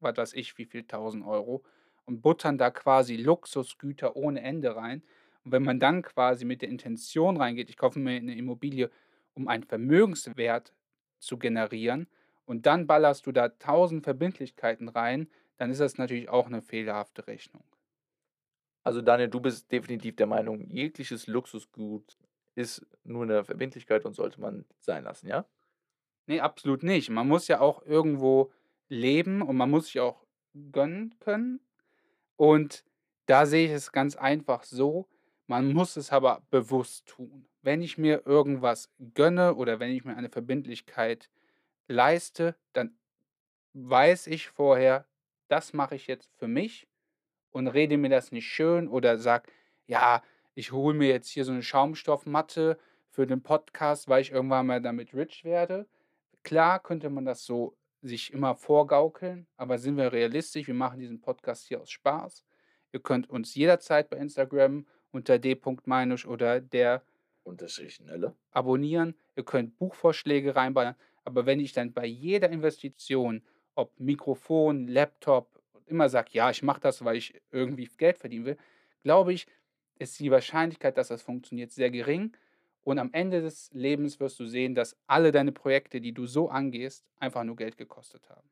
was 0.00 0.16
weiß 0.16 0.34
ich 0.34 0.58
wie 0.58 0.66
viel 0.66 0.84
tausend 0.86 1.24
Euro 1.26 1.64
und 2.06 2.22
buttern 2.22 2.58
da 2.58 2.70
quasi 2.70 3.16
Luxusgüter 3.16 4.16
ohne 4.16 4.42
Ende 4.42 4.76
rein. 4.76 5.02
Und 5.44 5.52
wenn 5.52 5.62
man 5.64 5.80
dann 5.80 6.02
quasi 6.02 6.44
mit 6.46 6.62
der 6.62 6.68
Intention 6.70 7.36
reingeht: 7.36 7.70
„Ich 7.70 7.76
kaufe 7.78 7.98
mir 8.00 8.20
'ne 8.22 8.36
Immobilie, 8.36 8.90
um 9.34 9.48
einen 9.48 9.64
Vermögenswert 9.64 10.74
zu 11.20 11.38
generieren“, 11.38 12.08
und 12.46 12.66
dann 12.66 12.86
ballerst 12.88 13.26
du 13.26 13.32
da 13.32 13.48
1.000 13.48 14.04
Verbindlichkeiten 14.04 14.88
rein, 14.88 15.28
dann 15.58 15.70
ist 15.70 15.80
das 15.80 15.98
natürlich 15.98 16.28
auch 16.30 16.48
'ne 16.48 16.62
fehlerhafte 16.62 17.26
Rechnung. 17.28 17.64
Also 18.86 19.00
Daniel, 19.00 19.28
du 19.28 19.40
bist 19.40 19.70
definitiv 19.70 20.16
der 20.16 20.26
Meinung, 20.26 20.68
jegliches 20.68 21.26
Luxusgut 21.28 22.16
ist 22.56 22.84
nur 23.04 23.24
'ne 23.26 23.44
Verbindlichkeit 23.44 24.04
und 24.04 24.14
sollte 24.14 24.40
man 24.40 24.64
sein 24.80 25.04
lassen, 25.04 25.28
ja? 25.28 25.46
Ne, 26.28 26.40
absolut 26.40 26.82
nicht. 26.82 27.10
Man 27.10 27.26
muss 27.28 27.48
ja 27.48 27.60
auch 27.60 27.82
irgendwo 27.84 28.52
leben 28.88 29.42
und 29.42 29.56
man 29.56 29.70
muss 29.70 29.86
sich 29.86 30.00
auch 30.00 30.24
gönnen 30.72 31.14
können. 31.18 31.60
Und 32.36 32.84
da 33.26 33.46
sehe 33.46 33.66
ich 33.66 33.72
es 33.72 33.92
ganz 33.92 34.16
einfach 34.16 34.64
so, 34.64 35.08
man 35.48 35.72
muss 35.72 35.96
es 35.96 36.12
aber 36.12 36.42
bewusst 36.50 37.06
tun. 37.06 37.46
Wenn 37.62 37.82
ich 37.82 37.98
mir 37.98 38.26
irgendwas 38.26 38.90
gönne 39.14 39.54
oder 39.56 39.80
wenn 39.80 39.90
ich 39.92 40.04
mir 40.04 40.16
eine 40.16 40.30
Verbindlichkeit 40.30 41.30
leiste, 41.88 42.56
dann 42.74 42.96
weiß 43.74 44.28
ich 44.28 44.48
vorher, 44.50 45.06
das 45.48 45.72
mache 45.74 45.96
ich 45.96 46.06
jetzt 46.08 46.30
für 46.36 46.48
mich 46.48 46.88
und 47.52 47.68
rede 47.68 47.98
mir 47.98 48.10
das 48.10 48.32
nicht 48.32 48.46
schön 48.48 48.88
oder 48.88 49.18
sage: 49.18 49.50
„Ja, 49.86 50.22
ich 50.54 50.72
hole 50.72 50.96
mir 50.96 51.08
jetzt 51.08 51.30
hier 51.30 51.44
so 51.44 51.52
'ne 51.52 51.62
Schaumstoffmatte 51.62 52.78
für 53.10 53.26
den 53.26 53.42
Podcast, 53.42 54.08
weil 54.08 54.22
ich 54.22 54.32
irgendwann 54.32 54.66
mal 54.66 54.82
damit 54.82 55.14
rich 55.14 55.44
werde.“ 55.44 55.86
Klar 56.42 56.80
könnte 56.82 57.10
man 57.10 57.24
das 57.24 57.44
so 57.44 57.76
sich 58.00 58.32
immer 58.32 58.56
vorgaukeln, 58.56 59.46
aber 59.56 59.78
sind 59.78 59.96
wir 59.96 60.12
realistisch, 60.12 60.66
wir 60.66 60.74
machen 60.74 60.98
diesen 60.98 61.20
Podcast 61.20 61.66
hier 61.68 61.80
aus 61.80 61.90
Spaß. 61.90 62.44
Ihr 62.92 63.00
könnt 63.00 63.30
uns 63.30 63.54
jederzeit 63.54 64.10
bei 64.10 64.16
Instagram 64.16 64.86
unter 65.12 65.38
d.meinusch 65.38 66.26
oder 66.26 66.60
der 66.60 67.02
Unterstrich 67.44 68.00
Nelle. 68.00 68.34
abonnieren. 68.50 69.14
Ihr 69.36 69.44
könnt 69.44 69.78
Buchvorschläge 69.78 70.56
reinballern, 70.56 70.96
aber 71.24 71.46
wenn 71.46 71.60
ich 71.60 71.72
dann 71.72 71.92
bei 71.92 72.06
jeder 72.06 72.50
Investition, 72.50 73.42
ob 73.74 73.98
Mikrofon, 73.98 74.88
Laptop, 74.88 75.62
immer 75.86 76.08
sage: 76.08 76.30
„Ja, 76.32 76.50
ich 76.50 76.62
mache 76.62 76.80
das, 76.80 77.04
weil 77.04 77.16
ich 77.16 77.40
irgendwie 77.50 77.88
Geld 77.96 78.18
verdienen 78.18 78.46
will“, 78.46 78.58
glaube 79.02 79.32
ich, 79.32 79.46
ist 79.98 80.18
die 80.20 80.30
Wahrscheinlichkeit, 80.30 80.96
dass 80.98 81.08
das 81.08 81.22
funktioniert, 81.22 81.70
sehr 81.70 81.90
gering. 81.90 82.36
Und 82.86 82.98
am 82.98 83.10
Ende 83.12 83.42
des 83.42 83.70
Lebens 83.72 84.18
wirst 84.20 84.40
du 84.40 84.46
sehen, 84.46 84.74
dass 84.74 84.96
alle 85.06 85.30
deine 85.32 85.52
Projekte, 85.52 86.00
die 86.00 86.12
du 86.12 86.26
so 86.26 86.48
angehst, 86.50 87.04
einfach 87.20 87.44
nur 87.44 87.56
Geld 87.56 87.76
gekostet 87.76 88.28
haben. 88.28 88.48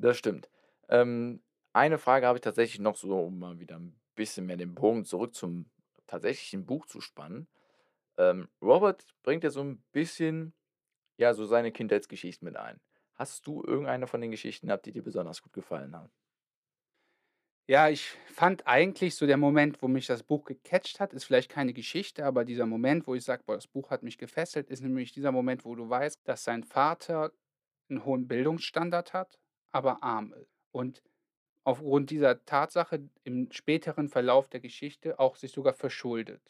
Das 0.00 0.16
stimmt. 0.16 0.48
Ähm, 0.88 1.42
eine 1.72 1.98
Frage 1.98 2.26
habe 2.26 2.38
ich 2.38 2.42
tatsächlich 2.42 2.78
noch 2.80 2.96
so, 2.96 3.18
um 3.20 3.38
mal 3.38 3.58
wieder 3.58 3.76
'n 3.76 3.98
bisschen 4.14 4.46
mehr 4.46 4.56
den 4.56 4.74
Bogen 4.74 5.04
zurück 5.04 5.34
zum 5.34 5.70
tatsächlichen 6.06 6.66
Buch 6.66 6.86
zu 6.86 7.00
spannen. 7.00 7.48
Ähm, 8.18 8.48
Robert 8.62 9.04
bringt 9.24 9.44
ja 9.44 9.50
so 9.50 9.60
'n 9.62 9.84
bisschen, 9.92 10.54
ja, 11.18 11.34
so 11.34 11.46
seine 11.46 11.72
Kindheitsgeschichten 11.72 12.46
mit 12.46 12.56
ein. 12.56 12.80
Hast 13.16 13.46
du 13.46 13.64
irgendeine 13.64 14.06
von 14.08 14.20
den 14.22 14.30
Geschichten 14.32 14.68
gehabt, 14.68 14.86
die 14.86 14.92
dir 14.92 15.04
besonders 15.04 15.42
gut 15.42 15.52
gefallen 15.54 15.96
haben? 15.96 16.10
Ja, 17.70 17.90
ich 17.90 18.12
fand 18.32 18.66
eigentlich 18.66 19.14
so 19.14 19.26
der 19.26 19.36
Moment, 19.36 19.82
wo 19.82 19.88
mich 19.88 20.06
das 20.06 20.22
Buch 20.22 20.46
gecatcht 20.46 21.00
hat 21.00 21.12
ist 21.12 21.24
vielleicht 21.24 21.50
keine 21.50 21.74
Geschichte, 21.74 22.24
aber 22.24 22.46
dieser 22.46 22.64
Moment, 22.64 23.06
wo 23.06 23.14
ich 23.14 23.24
sage: 23.24 23.42
„Boah, 23.44 23.56
das 23.56 23.66
Buch 23.66 23.90
hat 23.90 24.02
mich 24.02 24.16
gefesselt“, 24.16 24.70
ist 24.70 24.80
nämlich 24.82 25.12
dieser 25.12 25.32
Moment, 25.32 25.66
wo 25.66 25.74
du 25.74 25.86
weißt, 25.86 26.16
dass 26.24 26.44
sein 26.44 26.64
Vater 26.64 27.30
'n 27.90 28.06
hohen 28.06 28.26
Bildungsstandard 28.26 29.12
hat, 29.12 29.38
aber 29.70 30.02
arm 30.02 30.32
ist 30.32 30.50
und 30.72 31.02
aufgrund 31.64 32.10
dieser 32.10 32.44
Tatsache 32.46 33.08
im 33.24 33.50
späteren 33.52 34.08
Verlauf 34.08 34.48
der 34.48 34.60
Geschichte 34.60 35.18
auch 35.20 35.36
sich 35.36 35.52
sogar 35.52 35.74
verschuldet. 35.74 36.42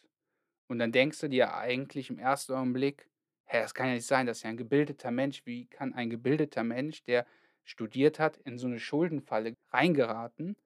Und 0.68 0.78
dann 0.80 0.92
denkst 0.92 1.20
du 1.20 1.28
dir 1.28 1.54
eigentlich 1.54 2.10
im 2.10 2.18
ersten 2.20 2.54
Augenblick: 2.54 3.08
„Hä, 3.46 3.60
das 3.62 3.74
kann 3.74 3.88
ja 3.88 3.94
nicht 3.94 4.06
sein, 4.06 4.26
das 4.26 4.38
ist 4.38 4.44
ja 4.44 4.50
'n 4.50 4.58
gebildeter 4.58 5.10
Mensch. 5.12 5.46
Wie 5.46 5.66
kann 5.66 5.94
ein 5.94 6.10
gebildeter 6.10 6.64
Mensch, 6.64 7.04
der 7.04 7.26
studiert 7.64 8.18
hat, 8.20 8.38
in 8.38 8.58
so 8.58 8.68
'ne 8.68 8.80
Schuldenfalle 8.80 9.56
reingeraten?“ 9.72 10.56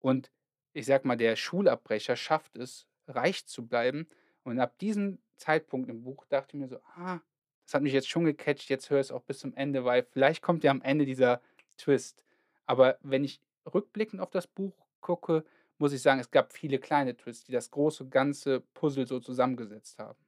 Und 0.00 0.30
ich 0.72 0.86
sage 0.86 1.06
mal, 1.08 1.16
der 1.16 1.36
Schulabbrecher 1.36 2.16
schafft 2.16 2.56
es, 2.58 2.86
reich 3.08 3.46
zu 3.46 3.66
bleiben. 3.66 4.08
Und 4.44 4.60
ab 4.60 4.78
diesem 4.78 5.20
Zeitpunkt 5.36 5.90
im 5.90 6.02
Buch 6.04 6.24
dachte 6.28 6.56
ich 6.56 6.60
mir 6.60 6.68
so: 6.68 6.80
„Ah, 6.94 7.20
das 7.66 7.74
hat 7.74 7.82
mich 7.82 7.92
jetzt 7.92 8.08
schon 8.08 8.24
gecatcht, 8.24 8.70
jetzt 8.70 8.90
höre 8.90 9.00
ich's 9.00 9.10
auch 9.12 9.22
bis 9.24 9.38
zum 9.40 9.54
Ende, 9.54 9.84
weil 9.84 10.04
vielleicht 10.04 10.42
kommt 10.42 10.64
ja 10.64 10.70
am 10.70 10.82
Ende 10.82 11.06
dieser 11.06 11.42
Twist.“ 11.76 12.24
Aber 12.66 12.98
wenn 13.02 13.24
ich 13.24 13.42
rückblickend 13.72 14.20
auf 14.22 14.30
das 14.30 14.46
Buch 14.46 14.86
gucke, 15.00 15.44
muss 15.78 15.92
ich 15.92 16.02
sagen, 16.02 16.20
es 16.20 16.30
gab 16.30 16.52
viele 16.52 16.78
kleine 16.78 17.16
Twists, 17.16 17.44
die 17.44 17.52
das 17.52 17.70
große 17.70 18.08
ganze 18.08 18.60
Puzzle 18.74 19.06
so 19.06 19.20
zusammengesetzt 19.20 19.98
haben. 19.98 20.18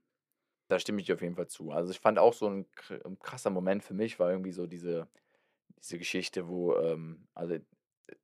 Da 0.71 0.79
stimme 0.79 1.01
ich 1.01 1.07
dir 1.07 1.15
auf 1.15 1.23
jeden 1.23 1.35
Fall 1.37 1.49
zu. 1.49 1.71
Also, 1.71 1.91
ich 1.91 2.01
fand 2.01 2.19
auch 2.19 2.33
so 2.35 2.47
'n 2.49 2.71
kr 2.73 3.01
krasser 3.21 3.51
Moment 3.51 3.83
für 3.85 3.95
mich 3.95 4.19
war 4.19 4.31
irgendwie 4.31 4.53
so 4.53 4.67
diese 4.67 5.09
diese 5.79 5.99
Geschichte, 5.99 6.49
wo, 6.49 6.77
ähm 6.77 7.29
also, 7.35 7.59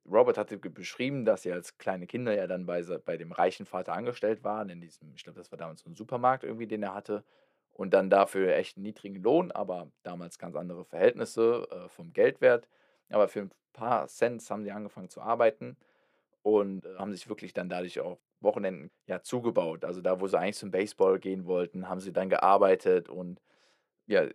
Robert 0.05 0.37
hatte 0.37 0.57
beschrieben, 0.57 1.25
dass 1.25 1.43
sie 1.43 1.51
als 1.51 1.77
kleine 1.77 2.07
Kinder 2.07 2.33
ja 2.35 2.47
dann 2.47 2.65
bei 2.65 2.81
bei 3.05 3.17
dem 3.17 3.31
reichen 3.31 3.65
Vater 3.65 3.93
angestellt 3.93 4.43
waren 4.43 4.69
in 4.69 4.81
diesem 4.81 5.13
ich 5.15 5.23
glaube, 5.23 5.37
das 5.39 5.51
war 5.51 5.57
damals 5.57 5.81
so 5.81 5.89
'n 5.89 5.95
Supermarkt 5.95 6.43
irgendwie, 6.43 6.67
den 6.67 6.83
er 6.83 6.93
hatte 6.93 7.23
und 7.71 7.93
dann 7.93 8.09
dafür 8.09 8.55
echt 8.55 8.77
'n 8.77 8.81
niedrigen 8.81 9.21
Lohn, 9.21 9.51
aber 9.51 9.91
damals 10.03 10.37
ganz 10.39 10.55
andere 10.55 10.85
Verhältnisse, 10.85 11.67
äh, 11.71 11.89
vom 11.89 12.13
Geldwert. 12.13 12.67
Aber 13.09 13.27
für 13.27 13.39
'n 13.41 13.51
paar 13.73 14.07
Cents 14.07 14.49
haben 14.51 14.63
sie 14.63 14.71
angefangen 14.71 15.09
zu 15.09 15.21
arbeiten 15.21 15.77
und, 16.43 16.85
äh, 16.85 16.95
haben 16.97 17.11
sich 17.13 17.29
wirklich 17.29 17.53
dann 17.53 17.69
dadurch 17.69 17.99
auch 18.01 18.19
Wochenenden, 18.41 18.91
ja, 19.07 19.21
zugebaut. 19.21 19.85
Also, 19.85 20.01
da, 20.01 20.21
wo 20.21 20.27
sie 20.27 20.39
eigentlich 20.39 20.57
zum 20.57 20.71
Baseball 20.71 21.19
gehen 21.19 21.45
wollten, 21.45 21.89
haben 21.89 21.99
sie 22.01 22.13
dann 22.13 22.29
gearbeitet 22.29 23.09
und 23.09 23.41
ja, 24.07 24.27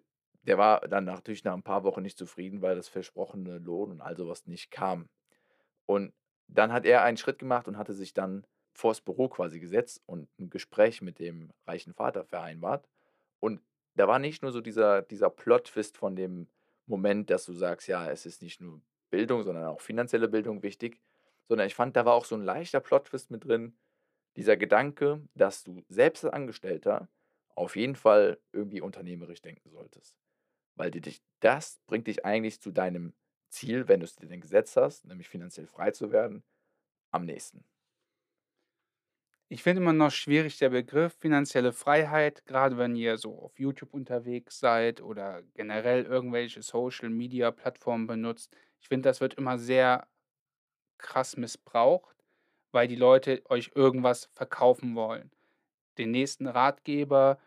der 0.45 0.59
war 0.59 0.81
dann 0.89 1.05
natürlich 1.07 1.45
nach 1.45 1.55
'n 1.57 1.63
paar 1.65 1.85
Wochen 1.85 2.03
nicht 2.03 2.19
zufrieden, 2.19 2.63
weil 2.63 2.77
das 2.77 2.89
versprochene 2.89 3.59
Lohn 3.59 3.93
und 3.93 4.01
all 4.03 4.17
so 4.17 4.29
was 4.29 4.47
nicht 4.47 4.71
kam. 4.73 5.09
Und 5.89 6.13
dann 6.49 6.73
hat 6.73 6.87
er 6.87 7.03
einen 7.03 7.17
Schritt 7.17 7.39
gemacht 7.39 7.69
und 7.69 7.79
hatte 7.79 7.95
sich 7.95 8.15
dann 8.15 8.47
vors 8.75 9.01
Büro 9.01 9.29
quasi 9.29 9.61
gesetzt 9.61 10.03
und 10.07 10.29
'n 10.39 10.51
Gespräch 10.51 11.03
mit 11.03 11.19
dem 11.19 11.53
reichen 11.67 11.95
Vater 11.95 12.25
vereinbart. 12.25 12.89
Und 13.41 13.63
da 13.97 14.09
war 14.09 14.19
nicht 14.19 14.43
nur 14.43 14.53
so 14.53 14.61
dieser 14.61 15.03
dieser 15.03 15.31
Plot-Twist 15.31 15.97
von 15.99 16.17
dem 16.17 16.49
Moment, 16.87 17.31
dass 17.31 17.45
du 17.47 17.53
sagst: 17.55 17.89
„Ja, 17.89 18.11
es 18.11 18.27
ist 18.27 18.43
nicht 18.43 18.61
nur 18.61 18.83
Bildung, 19.11 19.43
sondern 19.45 19.67
auch 19.67 19.81
finanzielle 19.81 20.29
Bildung 20.29 20.63
wichtig“, 20.63 21.01
sondern 21.49 21.67
ich 21.69 21.75
fand, 21.75 21.97
da 21.97 22.05
war 22.07 22.15
auch 22.15 22.25
so 22.27 22.35
'n 22.37 22.43
leichter 22.45 22.81
Plot-Twist 22.81 23.31
mit 23.31 23.45
drin. 23.45 23.77
Dieser 24.37 24.57
Gedanke, 24.59 25.23
dass 25.35 25.65
du 25.65 25.83
selbst 25.89 26.25
als 26.25 26.35
Angestellter 26.35 27.09
auf 27.57 27.77
jeden 27.77 27.97
Fall 27.97 28.41
irgendwie 28.53 28.81
unternehmerisch 28.83 29.43
denken 29.43 29.71
solltest, 29.71 30.17
weil 30.77 30.91
dich 30.93 31.23
das 31.41 31.81
bringt 31.87 32.07
dich 32.09 32.25
eigentlich 32.27 32.61
zu 32.63 32.73
deinem 32.73 33.15
Ziel, 33.55 33.89
wenn 33.89 34.01
du's 34.01 34.17
dir 34.17 34.27
denn 34.27 34.41
gesetzt 34.41 34.77
hast, 34.77 35.05
nämlich 35.07 35.29
finanziell 35.29 35.67
frei 35.67 35.91
zu 35.93 36.13
werden, 36.13 36.43
am 37.11 37.25
nächsten. 37.25 37.65
Ich 39.49 39.63
finde 39.63 39.83
immer 39.83 39.93
noch 39.93 40.11
schwierig 40.11 40.59
der 40.59 40.71
Begriff 40.71 41.15
finanzielle 41.15 41.73
Freiheit, 41.73 42.45
grade 42.47 42.77
wenn 42.77 42.97
ihr 42.97 43.19
so 43.19 43.39
auf 43.39 43.59
YouTube 43.59 43.95
unterwegs 43.95 44.59
seid 44.59 45.01
oder 45.01 45.43
generell 45.55 46.05
irgendwelche 46.05 46.63
Social-Media-Plattformen 46.63 48.07
benutzt. 48.07 48.57
Ich 48.81 48.89
finde, 48.89 49.09
das 49.09 49.21
wird 49.21 49.35
immer 49.35 49.59
sehr 49.59 50.09
krass 50.99 51.37
missbraucht, 51.37 52.17
weil 52.73 52.89
die 52.89 52.97
Leute 52.97 53.43
euch 53.49 53.73
irgendwas 53.75 54.31
verkaufen 54.33 54.97
wollen. 54.97 55.31
Den 55.99 56.11
nächsten 56.11 56.49
Ratgeber, 56.49 57.39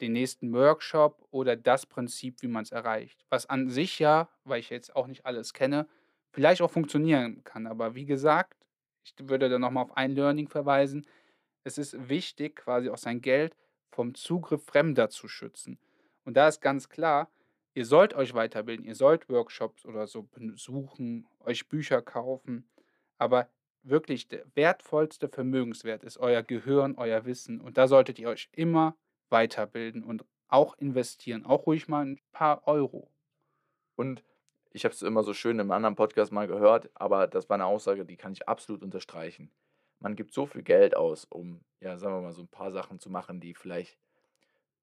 den 0.00 0.12
nächsten 0.12 0.52
Workshop 0.52 1.26
oder 1.30 1.56
das 1.56 1.86
Prinzip, 1.86 2.42
wie 2.42 2.48
man's 2.48 2.72
erreicht. 2.72 3.24
Was 3.30 3.46
an 3.46 3.68
sich 3.68 3.98
ja, 3.98 4.28
weil 4.44 4.60
ich 4.60 4.70
jetzt 4.70 4.94
auch 4.94 5.06
nicht 5.06 5.26
alles 5.26 5.52
kenne, 5.52 5.86
vielleicht 6.30 6.62
auch 6.62 6.70
funktionieren 6.70 7.42
kann. 7.44 7.66
Aber 7.66 7.94
wie 7.94 8.06
gesagt, 8.06 8.56
ich 9.04 9.14
würde 9.28 9.48
da 9.48 9.58
noch 9.58 9.70
mal 9.70 9.82
auf 9.82 9.96
ein 9.96 10.12
Learning 10.12 10.48
verweisen. 10.48 11.06
Es 11.64 11.78
ist 11.78 12.08
wichtig, 12.08 12.56
quasi 12.56 12.90
auch 12.90 12.98
sein 12.98 13.20
Geld 13.20 13.56
vom 13.90 14.14
Zugriff 14.14 14.64
Fremder 14.64 15.10
zu 15.10 15.28
schützen. 15.28 15.78
Und 16.24 16.36
da 16.36 16.48
ist 16.48 16.60
ganz 16.60 16.88
klar, 16.88 17.30
ihr 17.74 17.84
sollt 17.84 18.14
euch 18.14 18.34
weiterbilden, 18.34 18.84
ihr 18.84 18.94
sollt 18.94 19.28
Workshops 19.28 19.84
oder 19.86 20.06
so 20.06 20.22
besuchen, 20.22 21.26
euch 21.40 21.68
Bücher 21.68 22.02
kaufen, 22.02 22.68
aber 23.16 23.48
wirklich 23.82 24.28
der 24.28 24.44
wertvollste 24.54 25.28
Vermögenswert 25.28 26.04
ist 26.04 26.18
euer 26.18 26.42
Gehirn, 26.42 26.96
euer 26.96 27.24
Wissen 27.24 27.60
und 27.60 27.78
da 27.78 27.88
solltet 27.88 28.18
ihr 28.18 28.28
euch 28.28 28.48
immer 28.52 28.96
weiterbilden 29.30 30.04
und 30.04 30.24
auch 30.48 30.76
investieren, 30.78 31.44
auch 31.46 31.66
ruhig 31.66 31.88
mal 31.88 32.04
'n 32.06 32.20
paar 32.32 32.66
Euro. 32.66 33.10
Und 33.96 34.22
ich 34.72 34.84
habe 34.84 34.94
es 34.94 35.02
immer 35.02 35.22
so 35.24 35.34
schön 35.34 35.58
im 35.58 35.70
anderen 35.70 35.96
Podcast 35.96 36.32
mal 36.32 36.46
gehört, 36.46 36.90
aber 36.94 37.26
das 37.26 37.48
war 37.48 37.54
eine 37.54 37.66
Aussage, 37.66 38.04
die 38.04 38.16
kann 38.16 38.32
ich 38.32 38.48
absolut 38.48 38.82
unterstreichen. 38.82 39.50
Man 40.00 40.16
gibt 40.16 40.32
so 40.34 40.46
viel 40.46 40.62
Geld 40.62 40.96
aus, 40.96 41.24
um, 41.24 41.64
ja, 41.80 41.98
sagen 41.98 42.14
wir 42.16 42.22
mal, 42.22 42.32
so 42.32 42.42
ein 42.42 42.48
paar 42.48 42.70
Sachen 42.72 43.00
zu 43.00 43.10
machen, 43.10 43.40
die 43.40 43.54
vielleicht 43.54 43.98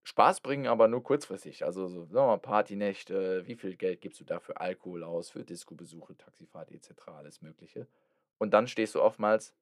Spaß 0.03 0.41
bringen, 0.41 0.67
aber 0.67 0.87
nur 0.87 1.03
kurzfristig. 1.03 1.65
Also 1.65 1.87
so, 1.87 2.01
sagen 2.05 2.13
wir 2.27 2.27
mal, 2.27 2.37
Partynächte, 2.37 3.45
wie 3.47 3.55
viel 3.55 3.75
Geld 3.75 4.01
gibst 4.01 4.19
du 4.19 4.23
da 4.25 4.39
für 4.39 4.57
Alkohol 4.61 5.03
aus, 5.03 5.29
für 5.31 5.43
Disco-Besuche, 5.43 6.15
Taxifahrt 6.17 6.71
etc., 6.71 7.15
alles 7.17 7.41
Mögliche. 7.41 7.87
Und 8.37 8.53
dann 8.53 8.67
stehst 8.67 8.95
du 8.95 9.01
oftmals 9.01 9.55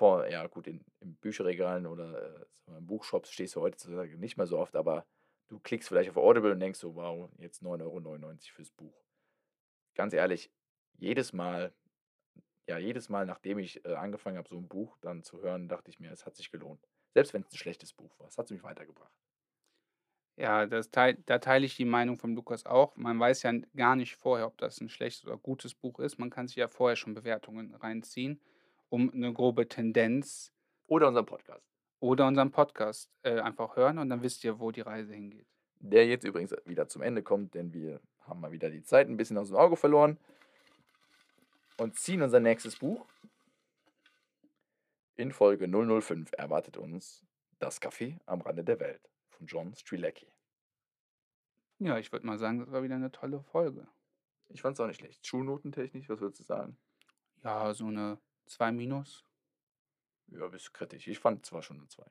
vor, 0.00 0.26
ja 0.28 0.46
gut, 0.46 0.66
in, 0.66 0.82
in 1.00 1.14
Bücherregalen 1.16 1.86
oder 1.86 2.40
äh, 2.40 2.78
in 2.78 2.86
Buchshops 2.86 3.30
stehst 3.30 3.54
du 3.54 3.60
heutzutage 3.60 4.16
nicht 4.16 4.38
mehr 4.38 4.46
so 4.46 4.58
oft, 4.58 4.74
aber 4.74 5.06
du 5.48 5.58
klickst 5.58 5.90
vielleicht 5.90 6.08
auf 6.08 6.16
Audible 6.16 6.52
und 6.52 6.60
denkst 6.60 6.78
so, 6.78 6.94
wow, 6.94 7.28
jetzt 7.36 7.62
9,99 7.62 7.84
Euro 7.84 8.38
fürs 8.54 8.70
Buch. 8.70 9.04
Ganz 9.94 10.14
ehrlich, 10.14 10.50
jedes 10.96 11.34
Mal, 11.34 11.74
ja, 12.66 12.78
jedes 12.78 13.10
Mal, 13.10 13.26
nachdem 13.26 13.58
ich 13.58 13.84
äh, 13.84 13.92
angefangen 13.92 14.38
habe, 14.38 14.48
so 14.48 14.56
ein 14.56 14.68
Buch 14.68 14.96
dann 15.02 15.22
zu 15.22 15.42
hören, 15.42 15.68
dachte 15.68 15.90
ich 15.90 16.00
mir, 16.00 16.10
es 16.10 16.24
hat 16.24 16.34
sich 16.34 16.50
gelohnt. 16.50 16.88
Selbst 17.12 17.34
wenn 17.34 17.42
es 17.42 17.52
ein 17.52 17.58
schlechtes 17.58 17.92
Buch 17.92 18.18
war, 18.18 18.28
es 18.28 18.38
hat 18.38 18.50
mich 18.50 18.62
weitergebracht. 18.62 19.12
Ja, 20.36 20.66
teil 20.66 21.18
da 21.26 21.38
teile 21.40 21.66
ich 21.66 21.76
die 21.76 21.84
Meinung 21.84 22.16
von 22.16 22.34
Lukas 22.34 22.64
auch. 22.64 22.96
Man 22.96 23.20
weiß 23.20 23.42
ja 23.42 23.52
gar 23.76 23.96
nicht 23.96 24.16
vorher, 24.16 24.46
ob 24.46 24.56
das 24.56 24.80
ein 24.80 24.88
schlechtes 24.88 25.26
oder 25.26 25.36
gutes 25.36 25.74
Buch 25.74 25.98
ist. 25.98 26.18
Man 26.18 26.30
kann 26.30 26.48
sich 26.48 26.56
ja 26.56 26.68
vorher 26.68 26.96
schon 26.96 27.12
Bewertungen 27.12 27.74
reinziehen, 27.74 28.40
um 28.90 29.10
eine 29.12 29.32
grobe 29.32 29.66
Tendenz 29.68 30.52
Oder 30.86 31.08
unseren 31.08 31.26
Podcast. 31.26 31.64
oder 32.00 32.26
unseren 32.26 32.50
Podcast, 32.50 33.10
äh, 33.22 33.40
einfach 33.40 33.76
hören 33.76 33.98
und 33.98 34.10
dann 34.10 34.22
wisst 34.22 34.44
ihr, 34.44 34.58
wo 34.60 34.70
die 34.70 34.82
Reise 34.82 35.14
hingeht. 35.14 35.46
Der 35.78 36.06
jetzt 36.06 36.24
übrigens 36.24 36.54
wieder 36.66 36.88
zum 36.88 37.00
Ende 37.00 37.22
kommt, 37.22 37.54
denn 37.54 37.72
wir 37.72 38.00
haben 38.20 38.40
mal 38.40 38.52
wieder 38.52 38.68
die 38.70 38.82
Zeit 38.82 39.08
ein 39.08 39.16
bisschen 39.16 39.38
aus 39.38 39.48
dem 39.48 39.56
Auge 39.56 39.76
verloren 39.76 40.18
und 41.78 41.98
ziehen 41.98 42.20
unser 42.20 42.40
nächstes 42.40 42.76
Buch. 42.76 43.06
In 45.16 45.32
Folge 45.32 45.66
005 45.68 46.32
erwartet 46.36 46.76
uns 46.76 47.24
Das 47.58 47.80
Café 47.80 48.18
am 48.26 48.40
Rande 48.40 48.64
der 48.64 48.80
Welt 48.80 49.10
von 49.30 49.46
John 49.46 49.74
Strilecki. 49.74 50.26
Ja, 51.78 51.98
ich 51.98 52.12
würde 52.12 52.26
mal 52.26 52.38
sagen, 52.38 52.58
das 52.60 52.70
war 52.72 52.82
wieder 52.82 52.94
eine 52.96 53.10
tolle 53.12 53.42
Folge. 53.42 53.86
Ich 54.48 54.60
fand 54.62 54.74
es 54.74 54.80
auch 54.80 54.86
nicht 54.86 54.98
schlecht. 55.00 55.26
Schulnotentechnisch, 55.26 56.08
was 56.08 56.20
würdest 56.20 56.40
du 56.40 56.44
sagen? 56.44 56.76
Ja, 57.42 57.72
so 57.72 57.86
eine 57.86 58.18
2 58.46 58.72
minus. 58.72 59.24
Ja, 60.28 60.46
bist 60.48 60.72
kritisch. 60.72 61.08
Ich 61.08 61.18
fand 61.18 61.44
zwar 61.44 61.62
schon 61.62 61.78
eine 61.78 61.88
2. 61.88 62.04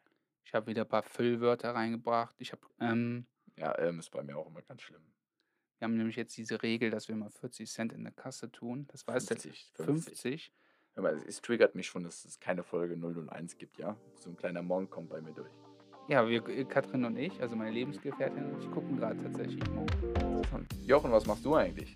Ich 0.43 0.53
habe 0.53 0.67
wieder 0.67 0.81
ein 0.81 0.87
paar 0.89 1.03
Füllwörter 1.03 1.73
reingebracht. 1.75 2.35
Ich 2.39 2.51
habe 2.51 2.61
ähm, 2.79 3.25
Ja, 3.55 3.77
ähm, 3.79 3.99
ist 3.99 4.09
bei 4.11 4.23
mir 4.23 4.37
auch 4.37 4.47
immer 4.47 4.61
ganz 4.61 4.81
schlimm. 4.81 5.01
wir 5.77 5.85
haben 5.85 5.95
nämlich 5.95 6.15
jetzt 6.15 6.35
diese 6.37 6.61
Regel, 6.63 6.89
dass 6.89 7.07
wir 7.07 7.15
mal 7.15 7.29
40 7.29 7.69
Cent 7.71 7.93
in 7.93 8.03
der 8.03 8.13
Kasse 8.13 8.51
tun. 8.51 8.87
Das 8.91 9.07
war 9.07 9.15
jetzt 9.15 9.27
50, 9.27 9.71
50. 9.75 9.85
50. 10.19 10.53
Hör 10.95 11.03
mal, 11.03 11.15
es, 11.27 11.41
triggert 11.41 11.75
mich 11.75 11.87
schon, 11.87 12.03
dass 12.03 12.25
es 12.25 12.39
keine 12.39 12.63
Folge 12.63 12.95
001 12.95 13.57
gibt, 13.57 13.77
ja? 13.77 13.95
So 14.15 14.29
ein 14.29 14.35
kleiner 14.35 14.61
Monk 14.61 14.89
kommt 14.89 15.09
bei 15.09 15.21
mir 15.21 15.31
durch. 15.33 15.51
Ja, 16.09 16.27
wir, 16.27 16.45
äh, 16.49 16.65
Katrin 16.65 17.05
und 17.05 17.15
ich, 17.15 17.39
also 17.39 17.55
meine 17.55 17.71
Lebensgefährtin 17.71 18.43
und 18.51 18.63
ich 18.63 18.71
gucken 18.71 18.97
gerade 18.97 19.21
tatsächlich 19.21 19.63
mal. 19.69 19.85
Interessant. 20.15 20.67
Jochen, 20.85 21.11
was 21.11 21.25
machst 21.27 21.45
du 21.45 21.55
eigentlich? 21.55 21.95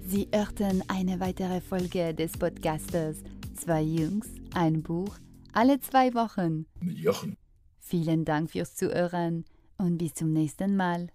Sie 0.00 0.28
hörten 0.32 0.82
eine 0.88 1.20
weitere 1.20 1.60
Folge 1.60 2.14
des 2.14 2.32
Podcasters 2.38 3.22
Zwei 3.56 3.80
Jungs, 3.80 4.28
ein 4.54 4.82
Buch, 4.82 5.16
alle 5.52 5.80
zwei 5.80 6.12
Wochen. 6.12 6.66
Mit 6.80 6.98
Jochen. 6.98 7.38
Vielen 7.78 8.24
Dank 8.26 8.50
fürs 8.50 8.74
Zuhören 8.76 9.44
und 9.78 9.96
bis 9.96 10.12
zum 10.12 10.32
nächsten 10.32 10.76
Mal. 10.76 11.08